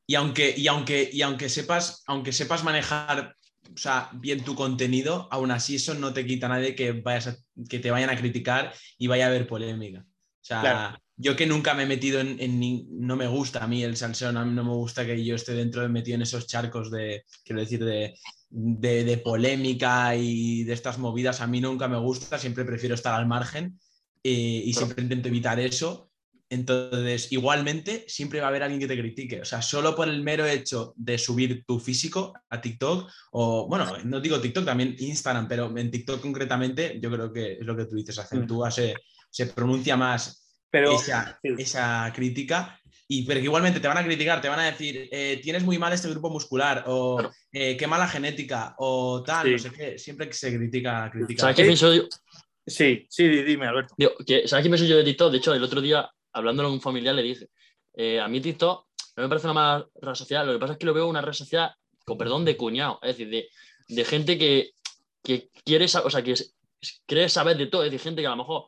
[0.07, 3.35] Y aunque, y aunque, y aunque sepas, aunque sepas manejar
[3.75, 7.27] o sea, bien tu contenido, aún así eso no te quita a nadie que, vayas
[7.29, 7.37] a,
[7.69, 10.01] que te vayan a criticar y vaya a haber polémica.
[10.01, 10.99] O sea, claro.
[11.21, 14.31] Yo que nunca me he metido en, en, No me gusta a mí el salseo,
[14.31, 17.61] no, no me gusta que yo esté dentro de metido en esos charcos de, quiero
[17.61, 18.15] decir, de,
[18.49, 21.41] de, de, polémica y de estas movidas.
[21.41, 23.81] A mí nunca me gusta, siempre prefiero estar al margen
[24.23, 26.09] eh, y siempre intento evitar eso.
[26.51, 29.41] Entonces, igualmente, siempre va a haber alguien que te critique.
[29.41, 33.99] O sea, solo por el mero hecho de subir tu físico a TikTok, o bueno,
[34.05, 37.87] no digo TikTok, también Instagram, pero en TikTok concretamente, yo creo que es lo que
[37.87, 38.95] tú dices, acentúa, se,
[39.29, 41.55] se pronuncia más pero, esa, sí.
[41.59, 42.81] esa, crítica.
[43.11, 45.79] Y, pero que igualmente te van a criticar, te van a decir, eh, tienes muy
[45.79, 47.33] mal este grupo muscular, o claro.
[47.53, 49.53] eh, qué mala genética, o tal, sí.
[49.53, 49.99] no sé qué.
[49.99, 51.41] Siempre que se critica, critica.
[51.41, 52.03] ¿Sabes qué pienso yo?
[52.67, 53.95] Sí, sí, dime, Alberto.
[53.97, 55.33] Digo, que, ¿Sabes qué pienso yo de TikTok?
[55.33, 57.49] De hecho, el otro día hablándolo con un familiar, le dije,
[57.95, 60.79] eh, a mí TikTok no me parece una mala red social, lo que pasa es
[60.79, 63.49] que lo veo una red social, con perdón, de cuñado, es decir, de,
[63.89, 64.73] de gente que,
[65.23, 66.35] que quiere, o sea, que
[67.07, 68.67] quiere saber de todo, es decir, gente que a lo mejor,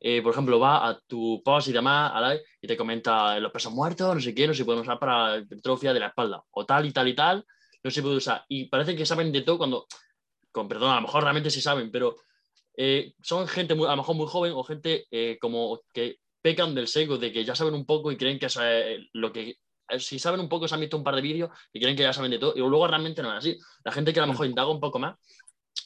[0.00, 3.52] eh, por ejemplo, va a tu post y demás, a la, y te comenta los
[3.52, 6.64] pesos muertos, no sé qué, no se pueden usar para hipertrofia de la espalda, o
[6.64, 7.44] tal y tal y tal,
[7.82, 8.44] no se puede usar.
[8.48, 9.86] Y parece que saben de todo cuando,
[10.52, 12.16] con perdón, a lo mejor realmente sí saben, pero
[12.76, 16.74] eh, son gente muy, a lo mejor muy joven o gente eh, como que pecan
[16.74, 19.56] del sesgo de que ya saben un poco y creen que eso es lo que.
[19.98, 22.12] Si saben un poco, se han visto un par de vídeos y creen que ya
[22.12, 23.58] saben de todo, y luego realmente no es así.
[23.84, 25.16] La gente que a lo mejor indaga un poco más,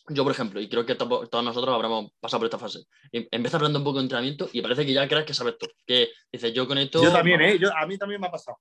[0.09, 3.79] yo, por ejemplo, y creo que todos nosotros habremos pasado por esta fase, empieza hablando
[3.79, 5.71] un poco de entrenamiento y parece que ya crees que sabes todo.
[5.87, 7.03] Que dices, yo con esto.
[7.03, 7.59] Yo también, ¿eh?
[7.59, 8.59] Yo, a mí también me ha pasado.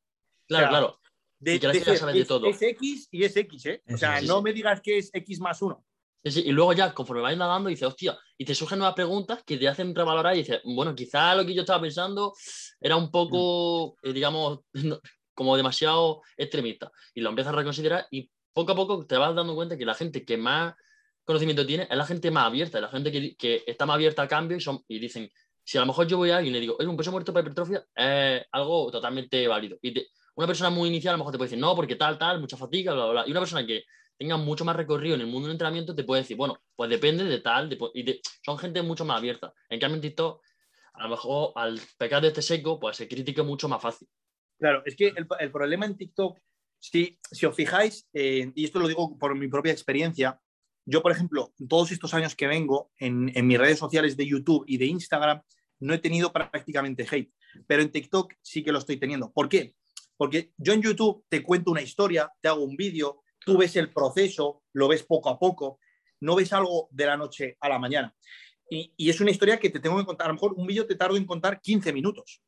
[0.47, 0.99] Claro, o sea, claro.
[1.39, 2.45] De, y crees de que ya sabes es, de todo.
[2.47, 3.83] Es X y es X, ¿eh?
[3.91, 4.43] O sea, sí, no sí.
[4.43, 5.83] me digas que es X más uno.
[6.23, 9.67] y luego ya, conforme vas nadando, dices, hostia, y te surgen nuevas preguntas que te
[9.67, 12.33] hacen revalorar y dices, bueno, quizá lo que yo estaba pensando
[12.79, 14.59] era un poco, eh, digamos,
[15.33, 16.91] como demasiado extremista.
[17.15, 19.95] Y lo empiezas a reconsiderar y poco a poco te vas dando cuenta que la
[19.95, 20.75] gente que más
[21.31, 24.27] conocimiento tiene es la gente más abierta, la gente que, que está más abierta a
[24.27, 25.29] cambio y, son, y dicen,
[25.63, 27.33] si a lo mejor yo voy a alguien y le digo, es un peso muerto
[27.33, 29.77] para hipertrofia, es algo totalmente válido.
[29.81, 29.93] Y
[30.35, 32.57] una persona muy inicial a lo mejor te puede decir, no, porque tal, tal, mucha
[32.57, 33.23] fatiga, bla, bla.
[33.27, 33.83] Y una persona que
[34.17, 37.23] tenga mucho más recorrido en el mundo del entrenamiento, te puede decir, bueno, pues depende
[37.23, 39.53] de tal, y son gente mucho más abierta.
[39.69, 40.41] En cambio, en TikTok,
[40.93, 44.07] a lo mejor al pecar de este seco, pues se critica mucho más fácil.
[44.59, 46.37] Claro, es que el, problema en TikTok,
[46.79, 50.39] si, si os fijáis, eh, y esto lo digo por mi propia experiencia,
[50.85, 54.63] yo, por ejemplo, todos estos años que vengo en, en mis redes sociales de YouTube
[54.67, 55.41] y de Instagram,
[55.79, 57.33] no he tenido prácticamente hate,
[57.67, 59.31] pero en TikTok sí que lo estoy teniendo.
[59.31, 59.75] ¿Por qué?
[60.15, 63.91] Porque yo en YouTube te cuento una historia, te hago un vídeo, tú ves el
[63.91, 65.79] proceso, lo ves poco a poco,
[66.19, 68.15] no ves algo de la noche a la mañana.
[68.69, 70.25] Y, es una historia que te tengo que contar.
[70.25, 72.41] A lo mejor un vídeo te tardo en contar 15 minutos.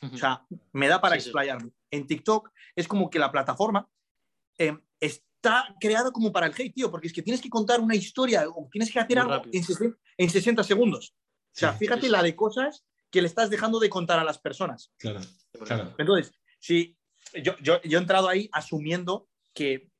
[0.00, 1.72] O sea, me da para explayarme.
[1.90, 3.88] En TikTok es como que la plataforma
[4.56, 4.78] eh,
[5.36, 8.44] está creada como para el hate, tío, porque es que tienes que contar una historia
[8.48, 11.14] o tienes que hacer algo en 60, segundos.
[11.14, 14.92] O sea, fíjate la de cosas que le estás dejando de contar a las personas.
[14.98, 15.20] Claro,
[15.64, 15.94] claro.
[15.96, 16.96] Entonces, si
[17.42, 19.90] yo, yo, yo he entrado ahí asumiendo que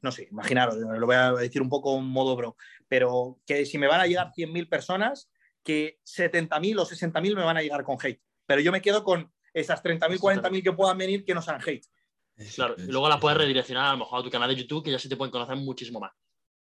[0.00, 3.78] no sé, imaginaros, lo voy a decir un poco en modo bro, pero que si
[3.78, 5.30] me van a llegar 100.000 personas,
[5.64, 8.22] que 70.000 o 60.000 me van a llegar con hate.
[8.46, 11.84] Pero yo me quedo con esas 30.000, 40.000 que puedan venir que no sean hate.
[12.54, 14.92] Claro, y luego las puedes redireccionar a lo mejor a tu canal de YouTube, que
[14.92, 16.12] ya se te pueden conocer muchísimo más.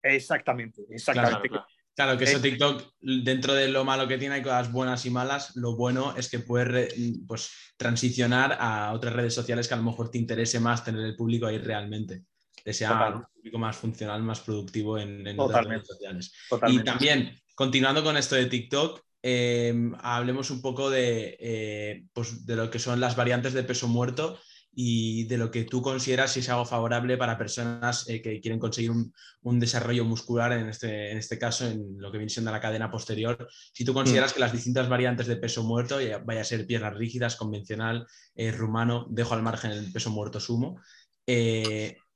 [0.02, 1.48] Exactamente, exactamente.
[1.94, 5.54] Claro, que eso TikTok, dentro de lo malo que tiene, hay cosas buenas y malas.
[5.56, 6.94] Lo bueno es que puedes
[7.26, 11.16] pues, transicionar a otras redes sociales que a lo mejor te interese más tener el
[11.16, 12.24] público ahí realmente
[12.64, 16.32] que sea un público más funcional, más productivo en, en otras redes sociales.
[16.68, 22.56] Y también, continuando con esto de TikTok, em, hablemos un poco de, eh, pues de
[22.56, 24.38] lo que son las variantes de peso muerto
[24.74, 28.58] y de lo que tú consideras si es algo favorable para personas eh, que quieren
[28.58, 29.12] conseguir un,
[29.42, 32.90] un, desarrollo muscular, en este, en este caso, en lo que viene siendo la cadena
[32.90, 33.48] posterior.
[33.72, 34.34] Si tú consideras mm.
[34.34, 39.06] que las distintas variantes de peso muerto, vaya a ser piernas rígidas, convencional, eh, rumano,
[39.10, 40.80] dejo al margen el peso muerto sumo,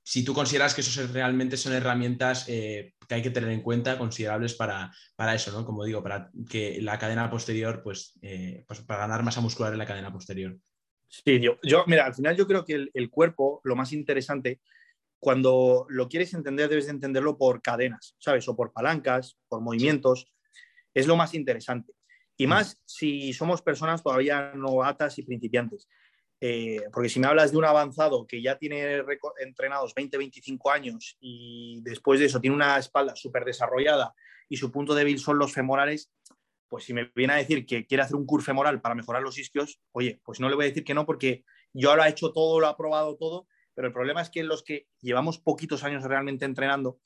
[0.07, 3.99] si tú consideras que eso realmente son herramientas eh, que hay que tener en cuenta,
[3.99, 4.93] considerables para,
[5.35, 5.67] eso, ¿no?
[5.67, 9.81] Como digo, para que la cadena posterior, pues, eh, pues, para ganar masa muscular en
[9.81, 10.57] la cadena posterior.
[11.09, 14.61] Sí, yo, yo, mira, al final yo creo que el, cuerpo, lo más interesante,
[15.19, 18.49] cuando lo quieres entender, debes de entenderlo por cadenas, ¿sabes?
[18.49, 20.33] O por palancas, por movimientos,
[20.95, 21.93] es lo más interesante.
[22.37, 22.51] Y mm.
[22.51, 25.89] más si somos personas todavía novatas y principiantes.
[26.41, 29.03] Eh, porque si me hablas de un avanzado que ya tiene
[29.39, 34.15] entrenados 20, 25 años y después de eso tiene una espalda súper desarrollada
[34.47, 36.13] y su punto débil son los femorales,
[36.69, 39.39] pues si me viene a decir que quiere hacer un curso femoral para mejorar los
[39.39, 42.33] isquios, oye, pues no le voy a decir que no porque yo lo ha hecho
[42.33, 46.03] todo, lo ha probado todo, pero el problema es que los que llevamos poquitos años
[46.05, 46.99] realmente entrenando,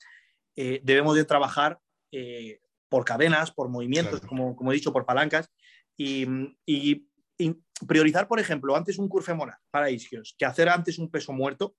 [0.55, 1.79] eh, debemos de trabajar
[2.11, 5.49] eh, por cadenas, por movimientos, como, como, he dicho, por palancas,
[5.97, 6.25] y,
[6.65, 7.07] y
[7.87, 11.75] priorizar, por ejemplo, antes un curve femoral para isquios que hacer antes un peso muerto,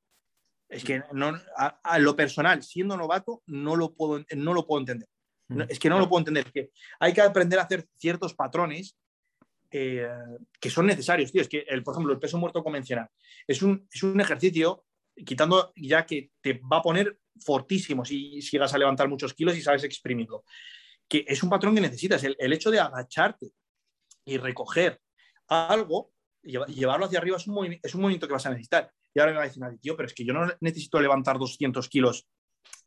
[0.68, 5.09] es que no, a, lo personal, siendo novato, no lo puedo, no lo puedo entender.
[5.68, 6.50] Es que no lo puedo entender.
[6.53, 8.96] Que hay que aprender a hacer ciertos patrones
[9.70, 10.07] eh,
[10.61, 11.42] que son necesarios, tío.
[11.42, 13.09] Es que, el, por ejemplo, el peso muerto convencional
[13.46, 14.84] es un, es un ejercicio,
[15.24, 19.57] quitando ya que te va a poner fortísimo si, si llegas a levantar muchos kilos
[19.57, 20.44] y sabes exprimirlo.
[21.09, 22.22] Que es un patrón que necesitas.
[22.24, 23.48] El, el hecho de agacharte
[24.24, 25.00] y recoger
[25.48, 28.90] algo, y llevarlo hacia arriba es un, movimiento que vas a necesitar.
[29.14, 31.88] Y ahora me va a decir, tío, pero es que yo no necesito levantar 200
[31.88, 32.26] kilos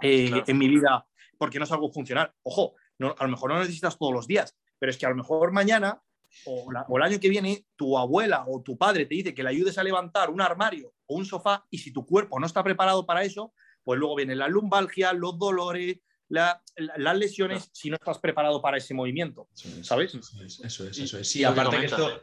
[0.01, 1.05] eh, en mi vida
[1.38, 2.31] porque no es algo funcional.
[2.43, 5.51] Ojo, a lo mejor no necesitas todos los días, pero es que a lo mejor
[5.51, 6.01] mañana
[6.45, 9.49] o, o, el año que viene tu abuela o tu padre te dice que le
[9.49, 13.05] ayudes a levantar un armario o un sofá y si tu cuerpo no está preparado
[13.05, 18.61] para eso, pues luego viene la lumbalgia, los dolores, las lesiones si no estás preparado
[18.61, 19.47] para ese movimiento,
[19.81, 20.15] ¿sabes?
[20.15, 21.29] Eso es, eso es.
[21.29, 22.19] Sí, aparte que esto,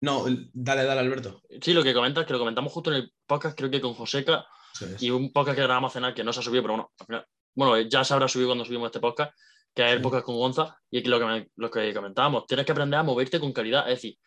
[0.00, 0.24] no,
[0.54, 1.42] dale, dale, Alberto.
[1.60, 4.46] Sí, lo que comentas, que lo comentamos justo en el podcast, creo que con Joseca,
[4.98, 7.06] y un podcast que grabamos a cenar que no se ha subido, pero bueno, al
[7.06, 9.32] final, bueno, ya se habrá subido cuando subimos este podcast,
[9.74, 12.98] que es el podcast con Gonza, y lo que, lo que comentábamos, tienes que aprender
[12.98, 14.18] a moverte con calidad, es decir,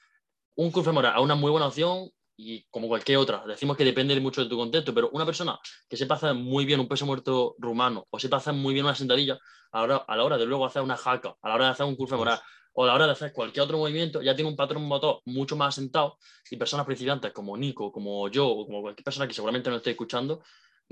[0.55, 4.19] un curso femoral es una muy buena opción y como cualquier otra, decimos que depende
[4.19, 5.57] mucho de tu contexto, pero una persona
[5.87, 8.95] que sepa hacer muy bien un peso muerto rumano o sepa hacer muy bien una
[8.95, 9.37] sentadilla,
[9.71, 11.71] a la hora, a la hora de luego hacer una jaca, a la hora de
[11.71, 12.39] hacer un curso femoral,
[12.73, 15.55] o a la hora de hacer cualquier otro movimiento, ya tiene un patrón motor mucho
[15.55, 16.17] más asentado
[16.49, 19.91] y personas principiantes como Nico, como yo, o como cualquier persona que seguramente no esté
[19.91, 20.43] escuchando,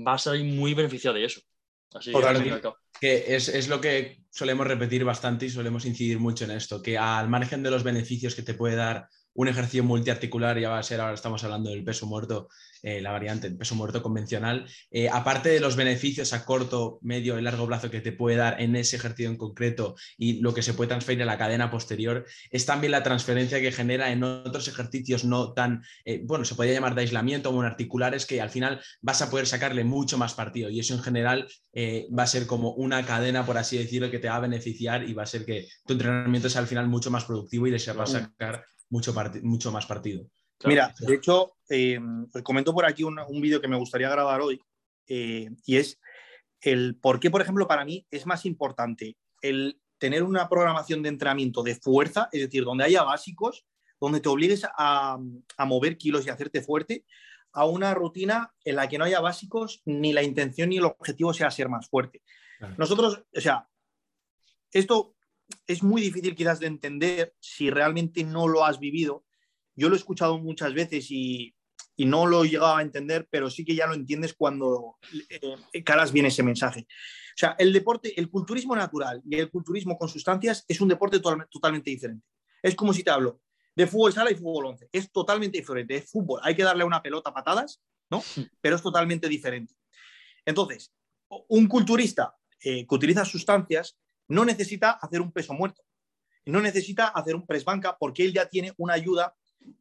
[0.04, 1.40] va a salir muy beneficiada de eso.
[1.94, 2.12] Así
[3.00, 6.96] que es, es, lo que solemos repetir bastante y solemos incidir mucho en esto, que
[6.96, 10.82] al margen de los beneficios que te puede dar un ejercicio multiarticular, ya va a
[10.82, 12.48] ser, ahora estamos hablando del peso muerto,
[12.82, 17.38] eh, la variante, el peso muerto convencional, eh, aparte de los beneficios a corto, medio
[17.38, 20.62] y largo plazo que te puede dar en ese ejercicio en concreto y lo que
[20.62, 24.68] se puede transferir a la cadena posterior, es también la transferencia que genera en otros
[24.68, 28.80] ejercicios no tan, eh, bueno, se podría llamar de aislamiento o monarticulares, que al final
[29.00, 30.68] vas a poder sacarle mucho más partido.
[30.68, 34.28] Y eso en general va a ser como una cadena, por así decirlo, que te
[34.28, 37.24] va a beneficiar y va a ser que tu entrenamiento sea al final mucho más
[37.24, 40.28] productivo y le se va a sacar mucho, mucho más partido.
[40.64, 41.98] Mira, de hecho, eh,
[42.32, 44.60] os comento por aquí un, vídeo que me gustaría grabar hoy
[45.08, 45.98] eh, y es
[46.60, 51.08] el por qué, por ejemplo, para mí es más importante el tener una programación de
[51.08, 53.64] entrenamiento de fuerza, es decir, donde haya básicos,
[53.98, 55.18] donde te obligues a,
[55.66, 57.04] mover kilos y hacerte fuerte,
[57.52, 61.32] a una rutina en la que no haya básicos, ni la intención ni el objetivo
[61.32, 62.22] sea ser más fuerte.
[62.76, 63.66] Nosotros, o sea,
[64.70, 65.16] esto
[65.66, 69.24] es muy difícil quizás de entender si realmente no lo has vivido.
[69.74, 71.54] Yo lo he escuchado muchas veces y,
[71.98, 74.96] no lo he llegado a entender, pero sí que ya lo entiendes cuando
[75.28, 76.80] eh, caras bien ese mensaje.
[76.80, 81.20] O sea, el deporte, el culturismo natural y el culturismo con sustancias es un deporte
[81.20, 82.26] totalmente diferente.
[82.60, 83.40] Es como si te hablo
[83.74, 84.88] de fútbol sala y fútbol 11.
[84.92, 85.96] Es totalmente diferente.
[85.96, 86.40] Es fútbol.
[86.42, 87.80] Hay que darle una pelota a patadas,
[88.10, 88.22] ¿no?
[88.60, 89.74] Pero es totalmente diferente.
[90.44, 90.92] Entonces,
[91.48, 93.98] un culturista eh, que utiliza sustancias
[94.32, 95.82] no necesita hacer un peso muerto,
[96.46, 99.36] no necesita hacer un press banca porque él ya tiene una ayuda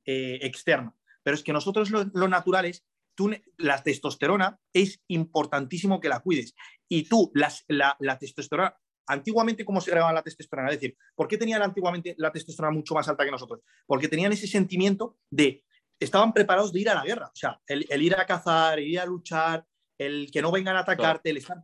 [0.06, 0.94] eh, externa.
[1.24, 2.84] Pero es que nosotros los, naturales,
[3.16, 6.54] tú, la testosterona es importantísimo que la cuides.
[6.90, 8.76] Y tú, la, testosterona,
[9.08, 10.70] antiguamente, ¿cómo se grababa la testosterona?
[10.70, 13.62] Es decir, ¿por qué tenían antiguamente la testosterona mucho más alta que nosotros?
[13.86, 15.64] Porque tenían ese sentimiento de,
[15.98, 17.28] estaban preparados de ir a la guerra.
[17.28, 19.66] O sea, el, ir a cazar, el ir a luchar,
[19.98, 21.58] el que no vengan a atacarte, el estar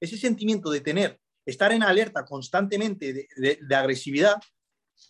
[0.00, 4.36] ese sentimiento de tener estar en alerta constantemente de, agresividad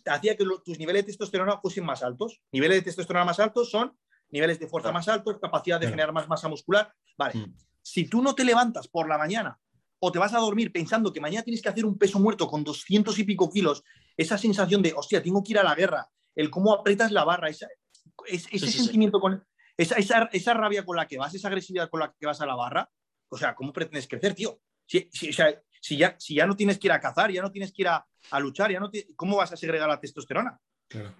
[0.05, 2.41] hacía que tus niveles de testosterona fuesen más altos.
[2.51, 3.97] Niveles de testosterona más altos son
[4.29, 6.93] niveles de fuerza más altos, capacidad de generar más masa muscular.
[7.17, 7.53] Vale, mm.
[7.81, 9.59] si tú no te levantas por la mañana
[9.99, 12.63] o te vas a dormir pensando que mañana tienes que hacer un peso muerto con
[12.63, 13.83] 200 y pico kilos,
[14.15, 17.49] esa sensación de, hostia, tengo que ir a la guerra, el cómo apretas la barra,
[17.49, 19.43] ese sentimiento con
[19.75, 19.95] esa,
[20.31, 22.89] esa, rabia con la que vas, esa agresividad con la que vas a la barra,
[23.29, 24.59] o sea, ¿cómo pretendes crecer, tío?
[24.85, 27.51] Si, o sea, si ya, si ya no tienes que ir a cazar, ya no
[27.51, 28.05] tienes que ir a,
[28.39, 30.59] luchar, ya no ¿cómo vas a segregar la testosterona?
[30.89, 31.15] Claro,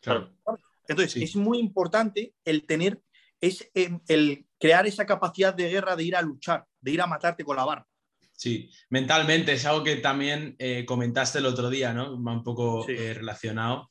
[0.00, 0.32] claro.
[0.86, 3.00] Entonces, es muy importante el tener,
[3.40, 7.06] es em, el crear esa capacidad de guerra de ir a luchar, de ir a
[7.06, 7.86] matarte con la barra.
[8.32, 12.14] Sí, mentalmente es algo que también eh, comentaste el otro día, ¿no?
[12.14, 13.90] Un poco eh, relacionado.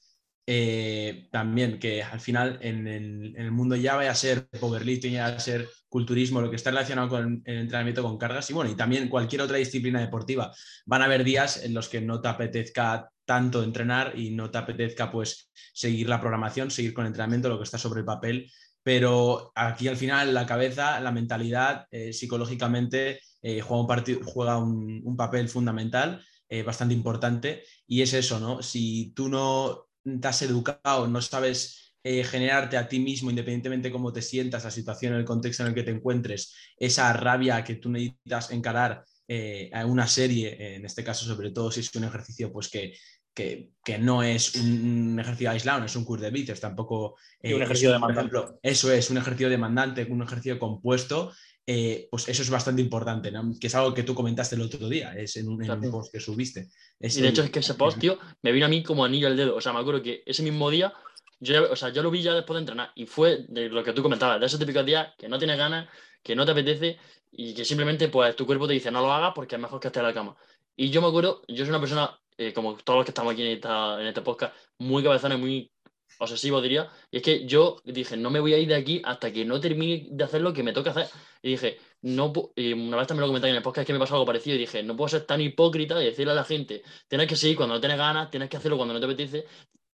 [0.53, 5.37] Eh, también que al final en el, mundo ya vaya a ser powerlifting, ya va
[5.37, 8.75] a ser culturismo, lo que está relacionado con el entrenamiento con cargas y bueno, y
[8.75, 10.53] también cualquier otra disciplina deportiva.
[10.85, 14.57] Van a haber días en los que no te apetezca tanto entrenar y no te
[14.57, 18.51] apetezca pues seguir la programación, seguir con el entrenamiento, lo que está sobre el papel,
[18.83, 25.47] pero aquí al final la cabeza, la mentalidad, eh, psicológicamente eh, juega, un, un, papel
[25.47, 26.21] fundamental,
[26.65, 28.61] bastante importante y es eso, ¿no?
[28.61, 33.91] Si tú no te has educado, no sabes eh, generarte a ti mismo, independientemente de
[33.91, 37.75] cómo te sientas, la situación, el contexto en el que te encuentres, esa rabia que
[37.75, 42.03] tú necesitas encarar eh, a una serie, en este caso sobre todo si es un
[42.03, 42.93] ejercicio pues que,
[43.33, 47.55] que, no es un, ejercicio aislado, no es un curso de bíceps, tampoco un eh,
[47.55, 48.37] ejercicio demandante.
[48.61, 51.31] eso es un ejercicio demandante, un ejercicio compuesto
[51.74, 55.17] eh, pues eso es bastante importante, que es algo que tú comentaste el otro día,
[55.17, 55.57] es en un,
[55.89, 56.67] post que subiste.
[56.99, 59.38] y de hecho es que ese post, tío, me vino a mí como anillo al
[59.38, 59.55] dedo.
[59.55, 60.91] O sea, me acuerdo que ese mismo día,
[61.39, 63.93] yo, o sea, yo lo vi ya después de entrenar y fue de lo que
[63.93, 65.88] tú comentabas, de esos típicos días que no tienes ganas,
[66.22, 66.97] que no te apetece
[67.32, 69.88] y que simplemente pues tu cuerpo te dice no lo hagas porque es mejor que
[69.88, 70.36] estés en la cama.
[70.76, 73.43] Y yo me acuerdo, yo soy una persona, eh, como todos los que estamos aquí
[73.43, 75.72] en, esta, en este podcast, muy cabezona y muy
[76.20, 79.32] obsesivo diría, y es que yo dije, no me voy a ir de aquí hasta
[79.32, 81.07] que no termine de hacer lo que me toca hacer.
[81.41, 84.16] Y dije, no, y una vez también lo comenté en el podcast que me pasó
[84.16, 87.28] algo parecido, y dije, no puedo ser tan hipócrita y decirle a la gente, tienes
[87.28, 89.45] que seguir cuando no tienes ganas, tienes que hacerlo cuando no te apetece.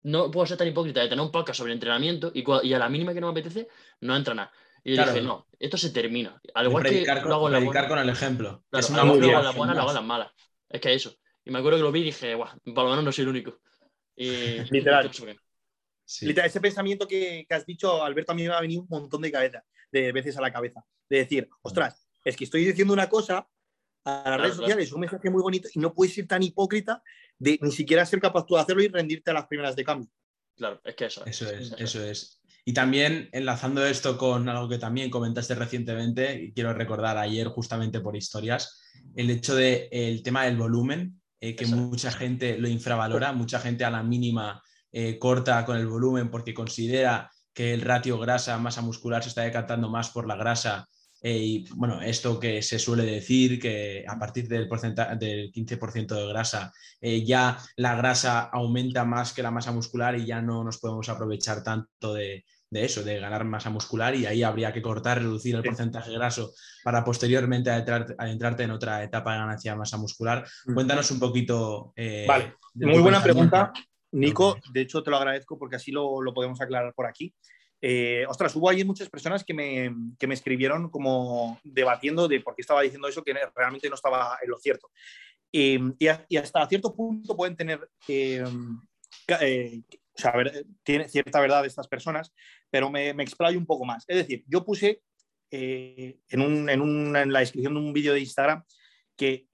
[0.05, 2.89] No puedo ser tan hipócrita de tener un podcast sobre entrenamiento y, y a la
[2.89, 3.69] mínima que no me apetece,
[4.01, 4.51] no entrenar.
[4.85, 6.41] Y dije, no, esto se termina.
[6.55, 8.65] Al igual que con, lo hago en la buena, con el ejemplo.
[8.73, 10.33] es una lo hago en la buena, lo hago en las malas.
[10.69, 11.15] Es que eso.
[11.45, 13.29] Y me acuerdo que lo vi y dije, guau, por lo menos no soy el
[13.29, 13.61] único.
[14.17, 15.11] Y, Literal.
[16.21, 19.65] Ese pensamiento que, has dicho, Alberto, a mí me ha venido un montón de, cabeza,
[19.91, 20.85] de veces a la cabeza.
[21.09, 23.49] De decir, ostras, es que estoy diciendo una cosa
[24.05, 27.03] a las redes sociales, un mensaje muy bonito y no puedes ser tan hipócrita
[27.39, 30.11] de ni siquiera ser capaz tú de hacerlo y rendirte a las primeras de cambio.
[30.57, 31.25] Claro, es que eso.
[31.25, 32.41] Eso es, eso es.
[32.65, 38.01] Y también enlazando esto con algo que también comentaste recientemente, y quiero recordar ayer justamente
[38.01, 38.81] por historias,
[39.17, 43.85] el hecho del el tema del volumen, eh, que mucha gente lo infravalora, mucha gente
[43.85, 49.22] a la mínima eh, corta con el volumen porque considera que el ratio grasa-masa muscular
[49.22, 50.88] se está decantando más por la grasa
[51.22, 56.26] eh, y bueno, esto que se suele decir, que a partir del, del 15% de
[56.26, 60.78] grasa, eh, ya la grasa aumenta más que la masa muscular y ya no nos
[60.78, 65.55] podemos aprovechar tanto de, eso, de ganar masa muscular y ahí habría que cortar, reducir
[65.55, 70.45] el porcentaje graso para posteriormente adentrarte en otra etapa de ganancia de masa muscular.
[70.66, 70.74] Mm.
[70.74, 71.93] Cuéntanos un poquito.
[71.95, 73.72] Eh, vale, muy buena pregunta,
[74.13, 74.57] Nico.
[74.73, 77.35] De hecho, te lo agradezco porque así lo, lo podemos aclarar por aquí.
[77.85, 82.55] Eh, ostras, hubo ahí muchas personas que me, que me, escribieron como debatiendo de por
[82.55, 84.89] qué estaba diciendo eso que realmente no estaba en lo cierto.
[85.51, 88.45] y, hasta cierto punto pueden tener, eh,
[89.41, 89.81] eh,
[90.17, 90.33] o sea,
[90.85, 92.33] tiene cierta verdad estas personas,
[92.71, 94.05] pero me, me explayo un poco más.
[94.07, 95.03] Es decir, yo puse
[95.51, 98.63] en, un, en, en, la descripción de un vídeo de Instagram
[99.17, 99.49] que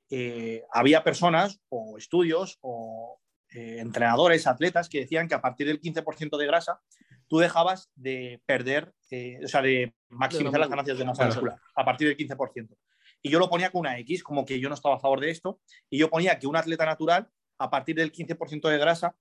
[0.70, 3.18] había personas o estudios o
[3.50, 6.80] entrenadores, atletas que decían que a partir del 15% de grasa
[7.28, 11.84] tú dejabas de perder, eh, o sea, de maximizar las ganancias de masa muscular a
[11.84, 12.76] partir del 15%.
[13.22, 15.30] Y yo lo ponía con una X, como que yo no estaba a favor de
[15.30, 17.28] esto, y yo ponía que un atleta natural,
[17.58, 19.16] a partir del 15% de grasa,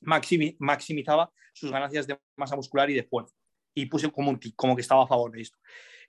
[0.00, 3.34] maximizaba sus ganancias de masa muscular y de fuerza.
[3.74, 5.58] Y puse como, un como que estaba a favor de esto.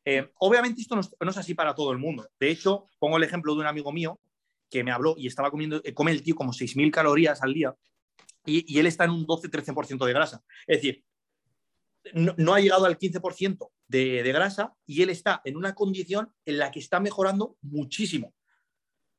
[0.06, 2.28] Eh, obviamente esto no, es así para todo el mundo.
[2.40, 4.20] De hecho, pongo el ejemplo de un amigo mío
[4.74, 7.76] que me habló y estaba comiendo, eh, come el tío como 6.000 calorías al día
[8.44, 10.44] y, y él está en un 12-13% de grasa.
[10.66, 11.04] Es decir,
[12.14, 16.72] no, ha llegado al 15% de, grasa y él está en una condición en la
[16.72, 18.34] que está mejorando muchísimo.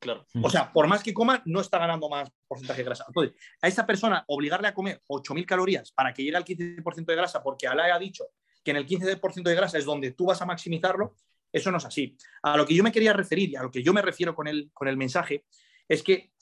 [0.01, 0.27] Claro.
[0.43, 3.05] O sea, por más que coma, no está ganando más porcentaje de grasa.
[3.07, 7.17] Entonces, a esa persona obligarle a comer 8.000 calorías para que llegue al 15% de
[7.17, 8.25] grasa, porque Alá ha dicho
[8.63, 11.15] que en el 15% de grasa es donde tú vas a maximizarlo,
[11.55, 12.17] eso no es así.
[12.43, 14.49] A lo que yo me quería referir y a lo que yo me refiero con
[14.49, 15.45] el, con el mensaje
[15.89, 16.33] es que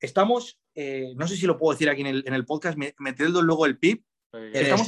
[0.00, 3.42] estamos, eh, no sé si lo puedo decir aquí en el, en el podcast, metiendo
[3.42, 4.02] luego el PIB,
[4.52, 4.86] Estamos,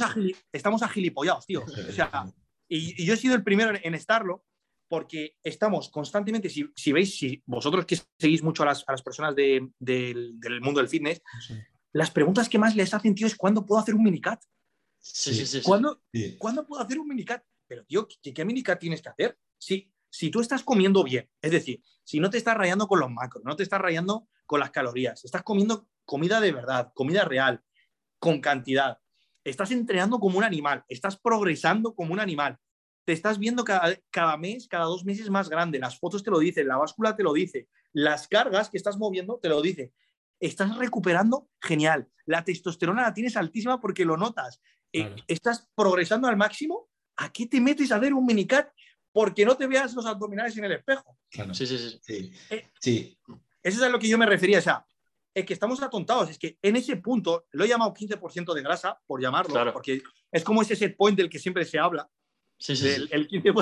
[0.51, 1.63] estamos agilipollados, tío.
[1.63, 2.25] O sea,
[2.67, 4.45] y, yo he sido el primero en, estarlo
[4.87, 9.01] porque estamos constantemente, si, si, veis, si vosotros que seguís mucho a las, a las
[9.01, 11.21] personas de, del mundo del fitness,
[11.93, 14.41] las preguntas que más les hacen, tío, es ¿cuándo puedo hacer un minicat?
[14.99, 15.61] Sí, sí, sí.
[15.61, 16.01] ¿Cuándo,
[16.37, 17.43] ¿Cuándo, puedo hacer un minicat?
[17.67, 19.37] Pero, tío, ¿qué, qué minicat tienes que hacer?
[19.59, 23.11] Si, si tú estás comiendo bien, es decir, si no te estás rayando con los
[23.11, 27.61] macros, no te estás rayando con las calorías, estás comiendo comida de verdad, comida real,
[28.17, 28.97] con cantidad,
[29.43, 32.57] estás entrenando como un animal, estás progresando como un animal,
[33.05, 36.39] te estás viendo cada, cada, mes, cada dos meses más grande, las fotos te lo
[36.39, 39.93] dicen, la báscula te lo dice, las cargas que estás moviendo te lo dice.
[40.39, 42.07] Estás recuperando genial.
[42.25, 44.61] La testosterona la tienes altísima porque lo notas.
[44.93, 46.87] Eh, estás progresando al máximo.
[47.17, 48.69] ¿A qué te metes a hacer un minicat?
[49.11, 51.17] Porque no te veas los abdominales en el espejo.
[51.29, 51.99] Sí, sí, sí.
[52.01, 52.33] sí.
[52.49, 53.17] Eh, sí.
[53.63, 54.59] Eso es a lo que yo me refería.
[54.59, 54.85] O sea,
[55.33, 56.29] es que estamos atontados.
[56.29, 60.01] Es que en ese punto, lo he llamado 15% de grasa, por llamarlo, porque
[60.31, 62.09] es como ese set point del que siempre se habla.
[62.57, 63.53] Sí, sí, el 15,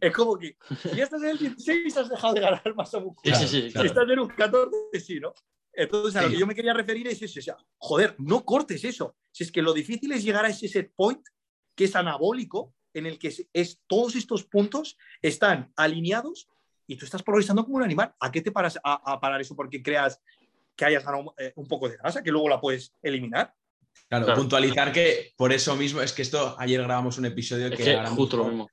[0.00, 3.36] es como que si ya estás en el 16 has dejado de ganar masa muscular.
[3.36, 5.34] Sí, sí, sí, Si estás en un 14, sí, ¿no?
[5.72, 7.40] Entonces, a lo que yo me quería referir es eso.
[7.40, 9.16] O sea, joder, no cortes eso.
[9.32, 11.20] Si es que lo difícil es llegar a ese set point
[11.74, 16.48] que es anabólico, en el que es, todos estos puntos están alineados
[16.86, 18.14] y tú estás progresando como un animal.
[18.20, 20.20] ¿A qué te paras a, a parar eso porque creas
[20.76, 23.54] que hayas ganado eh, un poco de grasa, que luego la puedes eliminar.
[24.08, 28.36] Claro, puntualizar que por eso mismo es que esto, ayer grabamos un episodio que, justo
[28.36, 28.70] lo mismo.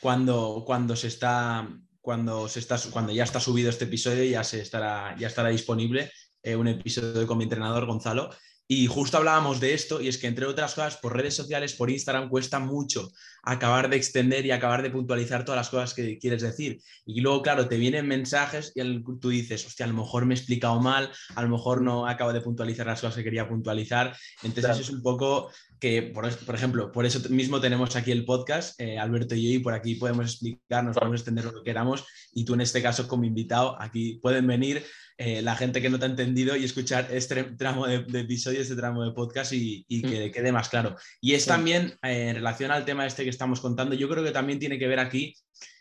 [0.00, 1.68] Cuando, cuando se está,
[2.00, 6.10] cuando se está, cuando ya está subido este episodio, ya se estará, ya estará disponible
[6.42, 8.30] eh, un episodio con mi entrenador Gonzalo
[8.66, 11.90] y justo hablábamos de esto, y es que entre otras cosas, por redes sociales, por
[11.90, 13.12] Instagram, cuesta mucho
[13.42, 16.80] acabar de extender y acabar de puntualizar todas las cosas que quieres decir.
[17.04, 20.38] Y luego, claro, te vienen mensajes y tú dices, hostia, a lo mejor me he
[20.38, 24.16] explicado mal, a lo mejor no acabo de puntualizar las cosas que quería puntualizar.
[24.42, 28.80] Entonces, eso es un poco que, por, ejemplo, por eso mismo tenemos aquí el podcast,
[28.80, 32.46] eh, Alberto y yo, y por aquí podemos explicarnos, podemos extender lo que queramos, y
[32.46, 34.82] tú en este caso como invitado, aquí pueden venir
[35.16, 38.74] eh, la gente que no te ha entendido y escuchar este tramo de, episodio, este
[38.74, 40.02] tramo de podcast y, mm.
[40.02, 40.96] que quede más claro.
[41.20, 44.32] Y es también, eh, en relación al tema este que estamos contando, yo creo que
[44.32, 45.34] también tiene que ver aquí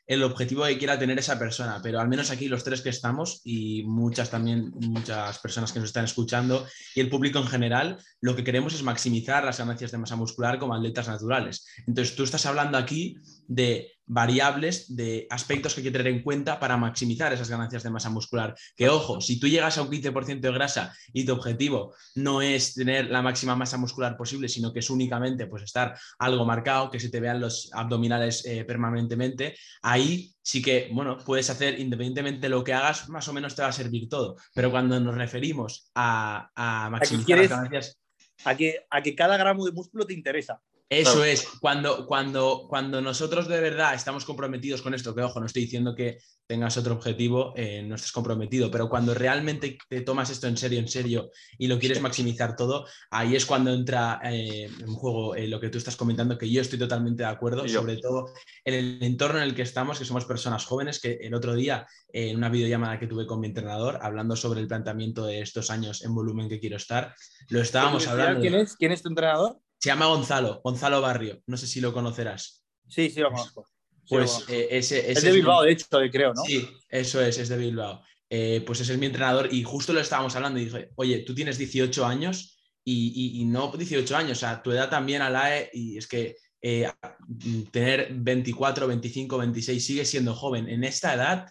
[0.06, 3.42] el objetivo que quiera tener esa persona, pero al menos aquí los tres que estamos
[3.46, 8.36] y muchas también, muchas personas que nos están escuchando y el público en general, lo
[8.36, 11.66] que queremos es maximizar las ganancias de masa muscular como atletas naturales.
[11.88, 13.16] Entonces tú estás hablando aquí
[13.48, 17.90] de variables de aspectos que hay que tener en cuenta para maximizar esas ganancias de
[17.90, 18.56] masa muscular.
[18.76, 22.74] Que ojo, si tú llegas a un 15% de grasa y tu objetivo no es
[22.74, 27.00] tener la máxima masa muscular posible, sino que es únicamente pues, estar algo marcado, que
[27.00, 32.50] se te vean los abdominales eh, permanentemente, ahí sí que, bueno, puedes hacer, independientemente de
[32.50, 34.36] lo que hagas, más o menos te va a servir todo.
[34.54, 38.00] Pero cuando nos referimos a, maximizar las ganancias...
[38.46, 40.62] A que, a que cada gramo de músculo te interesa.
[41.00, 45.46] Eso es, cuando, cuando, cuando nosotros de verdad estamos comprometidos con esto, que ojo, no
[45.46, 50.30] estoy diciendo que tengas otro objetivo, eh, no estés comprometido, pero cuando realmente te tomas
[50.30, 54.66] esto en serio, en serio, y lo quieres maximizar todo, ahí es cuando entra eh,
[54.66, 57.98] en juego eh, lo que tú estás comentando, que yo estoy totalmente de acuerdo, sobre
[57.98, 58.32] todo
[58.66, 61.88] en el entorno en el que estamos, que somos personas jóvenes, que el otro día,
[62.10, 66.04] en una videollamada que tuve con mi entrenador, hablando sobre el planteamiento de estos años
[66.04, 67.16] en volumen que quiero estar,
[67.50, 68.42] lo estábamos hablando.
[68.42, 68.76] ¿Quién es?
[68.76, 69.60] ¿Quién es tu entrenador?
[69.84, 71.42] Se llama Gonzalo, Gonzalo Barrio.
[71.46, 72.64] No sé si lo conocerás.
[72.88, 73.68] Sí, sí lo conozco.
[74.08, 76.42] pues eh, ese, es de Bilbao, de hecho, creo, ¿no?
[76.44, 78.02] Sí, eso es, es de Bilbao.
[78.30, 81.58] Eh, pues es mi entrenador y justo lo estábamos hablando y dije, oye, tú tienes
[81.58, 86.38] 18 años y, no 18 años, o sea, tu edad también, Alae, y es que
[86.62, 86.90] eh,
[87.72, 90.70] tener 24, 25, 26 sigue siendo joven.
[90.70, 91.50] En esta edad,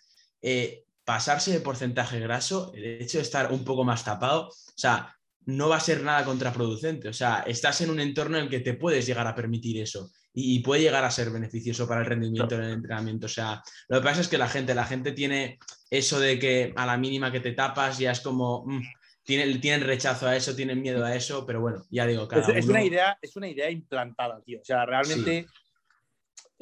[1.04, 5.14] pasarse de porcentaje graso, el hecho de estar un poco más tapado, o sea,
[5.46, 7.08] no va a ser nada contraproducente.
[7.08, 10.10] O sea, estás en un entorno en el que te puedes llegar a permitir eso
[10.34, 13.26] y, puede llegar a ser beneficioso para el rendimiento del entrenamiento.
[13.26, 15.58] O sea, lo que pasa es que la gente, la gente tiene
[15.90, 18.64] eso de que a la mínima que te tapas ya es como...
[18.66, 18.82] Mm,
[19.24, 22.66] tienen, tienen, rechazo a eso, tienen miedo a eso, pero bueno, ya digo, cada es,
[22.66, 24.60] una idea, es una idea implantada, tío.
[24.60, 25.46] O sea, realmente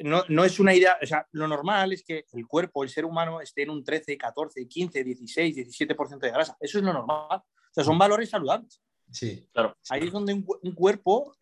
[0.03, 3.05] no, no, es una idea, o sea, lo normal es que el cuerpo, el ser
[3.05, 6.57] humano, esté en un 13, 14, 15, 16, 17% de grasa.
[6.59, 7.41] Eso es lo normal.
[7.71, 8.81] O sea, son valores saludables.
[9.09, 9.77] Sí, claro.
[9.89, 11.35] Ahí es donde un, cuerpo,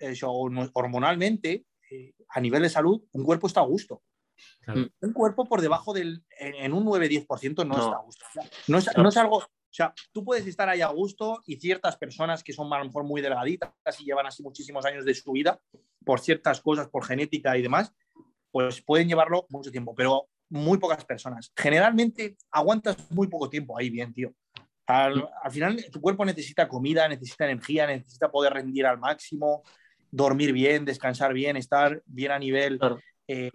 [0.73, 4.01] hormonalmente, eh, a nivel de salud, un cuerpo está a gusto.
[5.01, 8.25] Un cuerpo por debajo del, en, un 9-10% no, está a gusto.
[8.67, 11.97] no, es, no, es, algo, o sea, tú puedes estar ahí a gusto y ciertas
[11.97, 15.31] personas que son a lo mejor muy delgaditas y llevan así muchísimos años de su
[15.31, 15.59] vida
[16.05, 17.93] por ciertas cosas, por genética y demás,
[18.51, 21.51] pues pueden llevarlo mucho tiempo, pero muy pocas personas.
[21.55, 24.33] Generalmente aguantas muy poco tiempo ahí bien, tío.
[24.89, 29.61] Al, final, tu cuerpo necesita comida, necesita energía, necesita poder rendir al máximo,
[30.09, 32.79] dormir bien, descansar bien, estar bien a nivel
[33.27, 33.51] eh,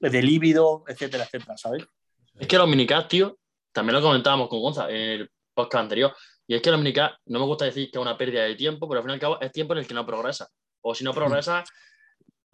[0.00, 1.86] de líbido, etcétera, etcétera, ¿sabes?
[2.36, 3.38] Es que los minicats, tío,
[3.70, 7.38] también lo comentábamos con Gonza en el podcast anterior, y es que los minicats, no
[7.38, 9.40] me gusta decir que es una pérdida de tiempo, pero al fin y al cabo
[9.40, 10.48] es tiempo en el que no progresa.
[10.80, 11.62] O si no progresa,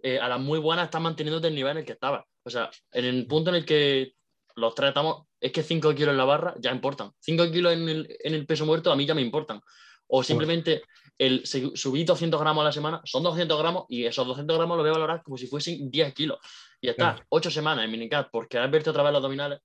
[0.03, 2.23] eh, a las muy buenas estás manteniéndote el nivel en el que estabas.
[2.43, 4.13] O sea, en el punto en el que
[4.55, 7.11] los tres estamos, es que 5 kilos en la barra ya importan.
[7.19, 9.59] 5 kilos en el, peso muerto a mí ya me importan.
[10.07, 10.83] O simplemente
[11.17, 14.83] el subir 200 gramos a la semana son 200 gramos y esos 200 gramos lo
[14.83, 16.37] voy a valorar como si fuesen 10 kilos.
[16.79, 19.59] Y ya está, 8 semanas en minicat porque has verte otra vez los abdominales.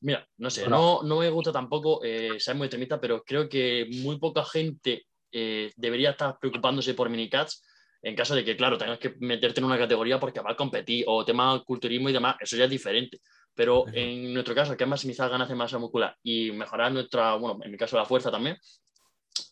[0.00, 3.88] Mira, no sé, no, no me gusta tampoco eh, ser muy extremista, pero creo que
[3.90, 7.62] muy poca gente eh, debería estar preocupándose por minicats
[8.02, 11.04] en caso de que, claro, tengas que meterte en una categoría porque va a competir
[11.08, 13.20] o tema culturismo y demás, eso ya es diferente.
[13.58, 17.58] Pero en nuestro caso, que es maximizar ganancia de masa muscular y mejorar nuestra, bueno,
[17.64, 18.56] en mi caso la fuerza también,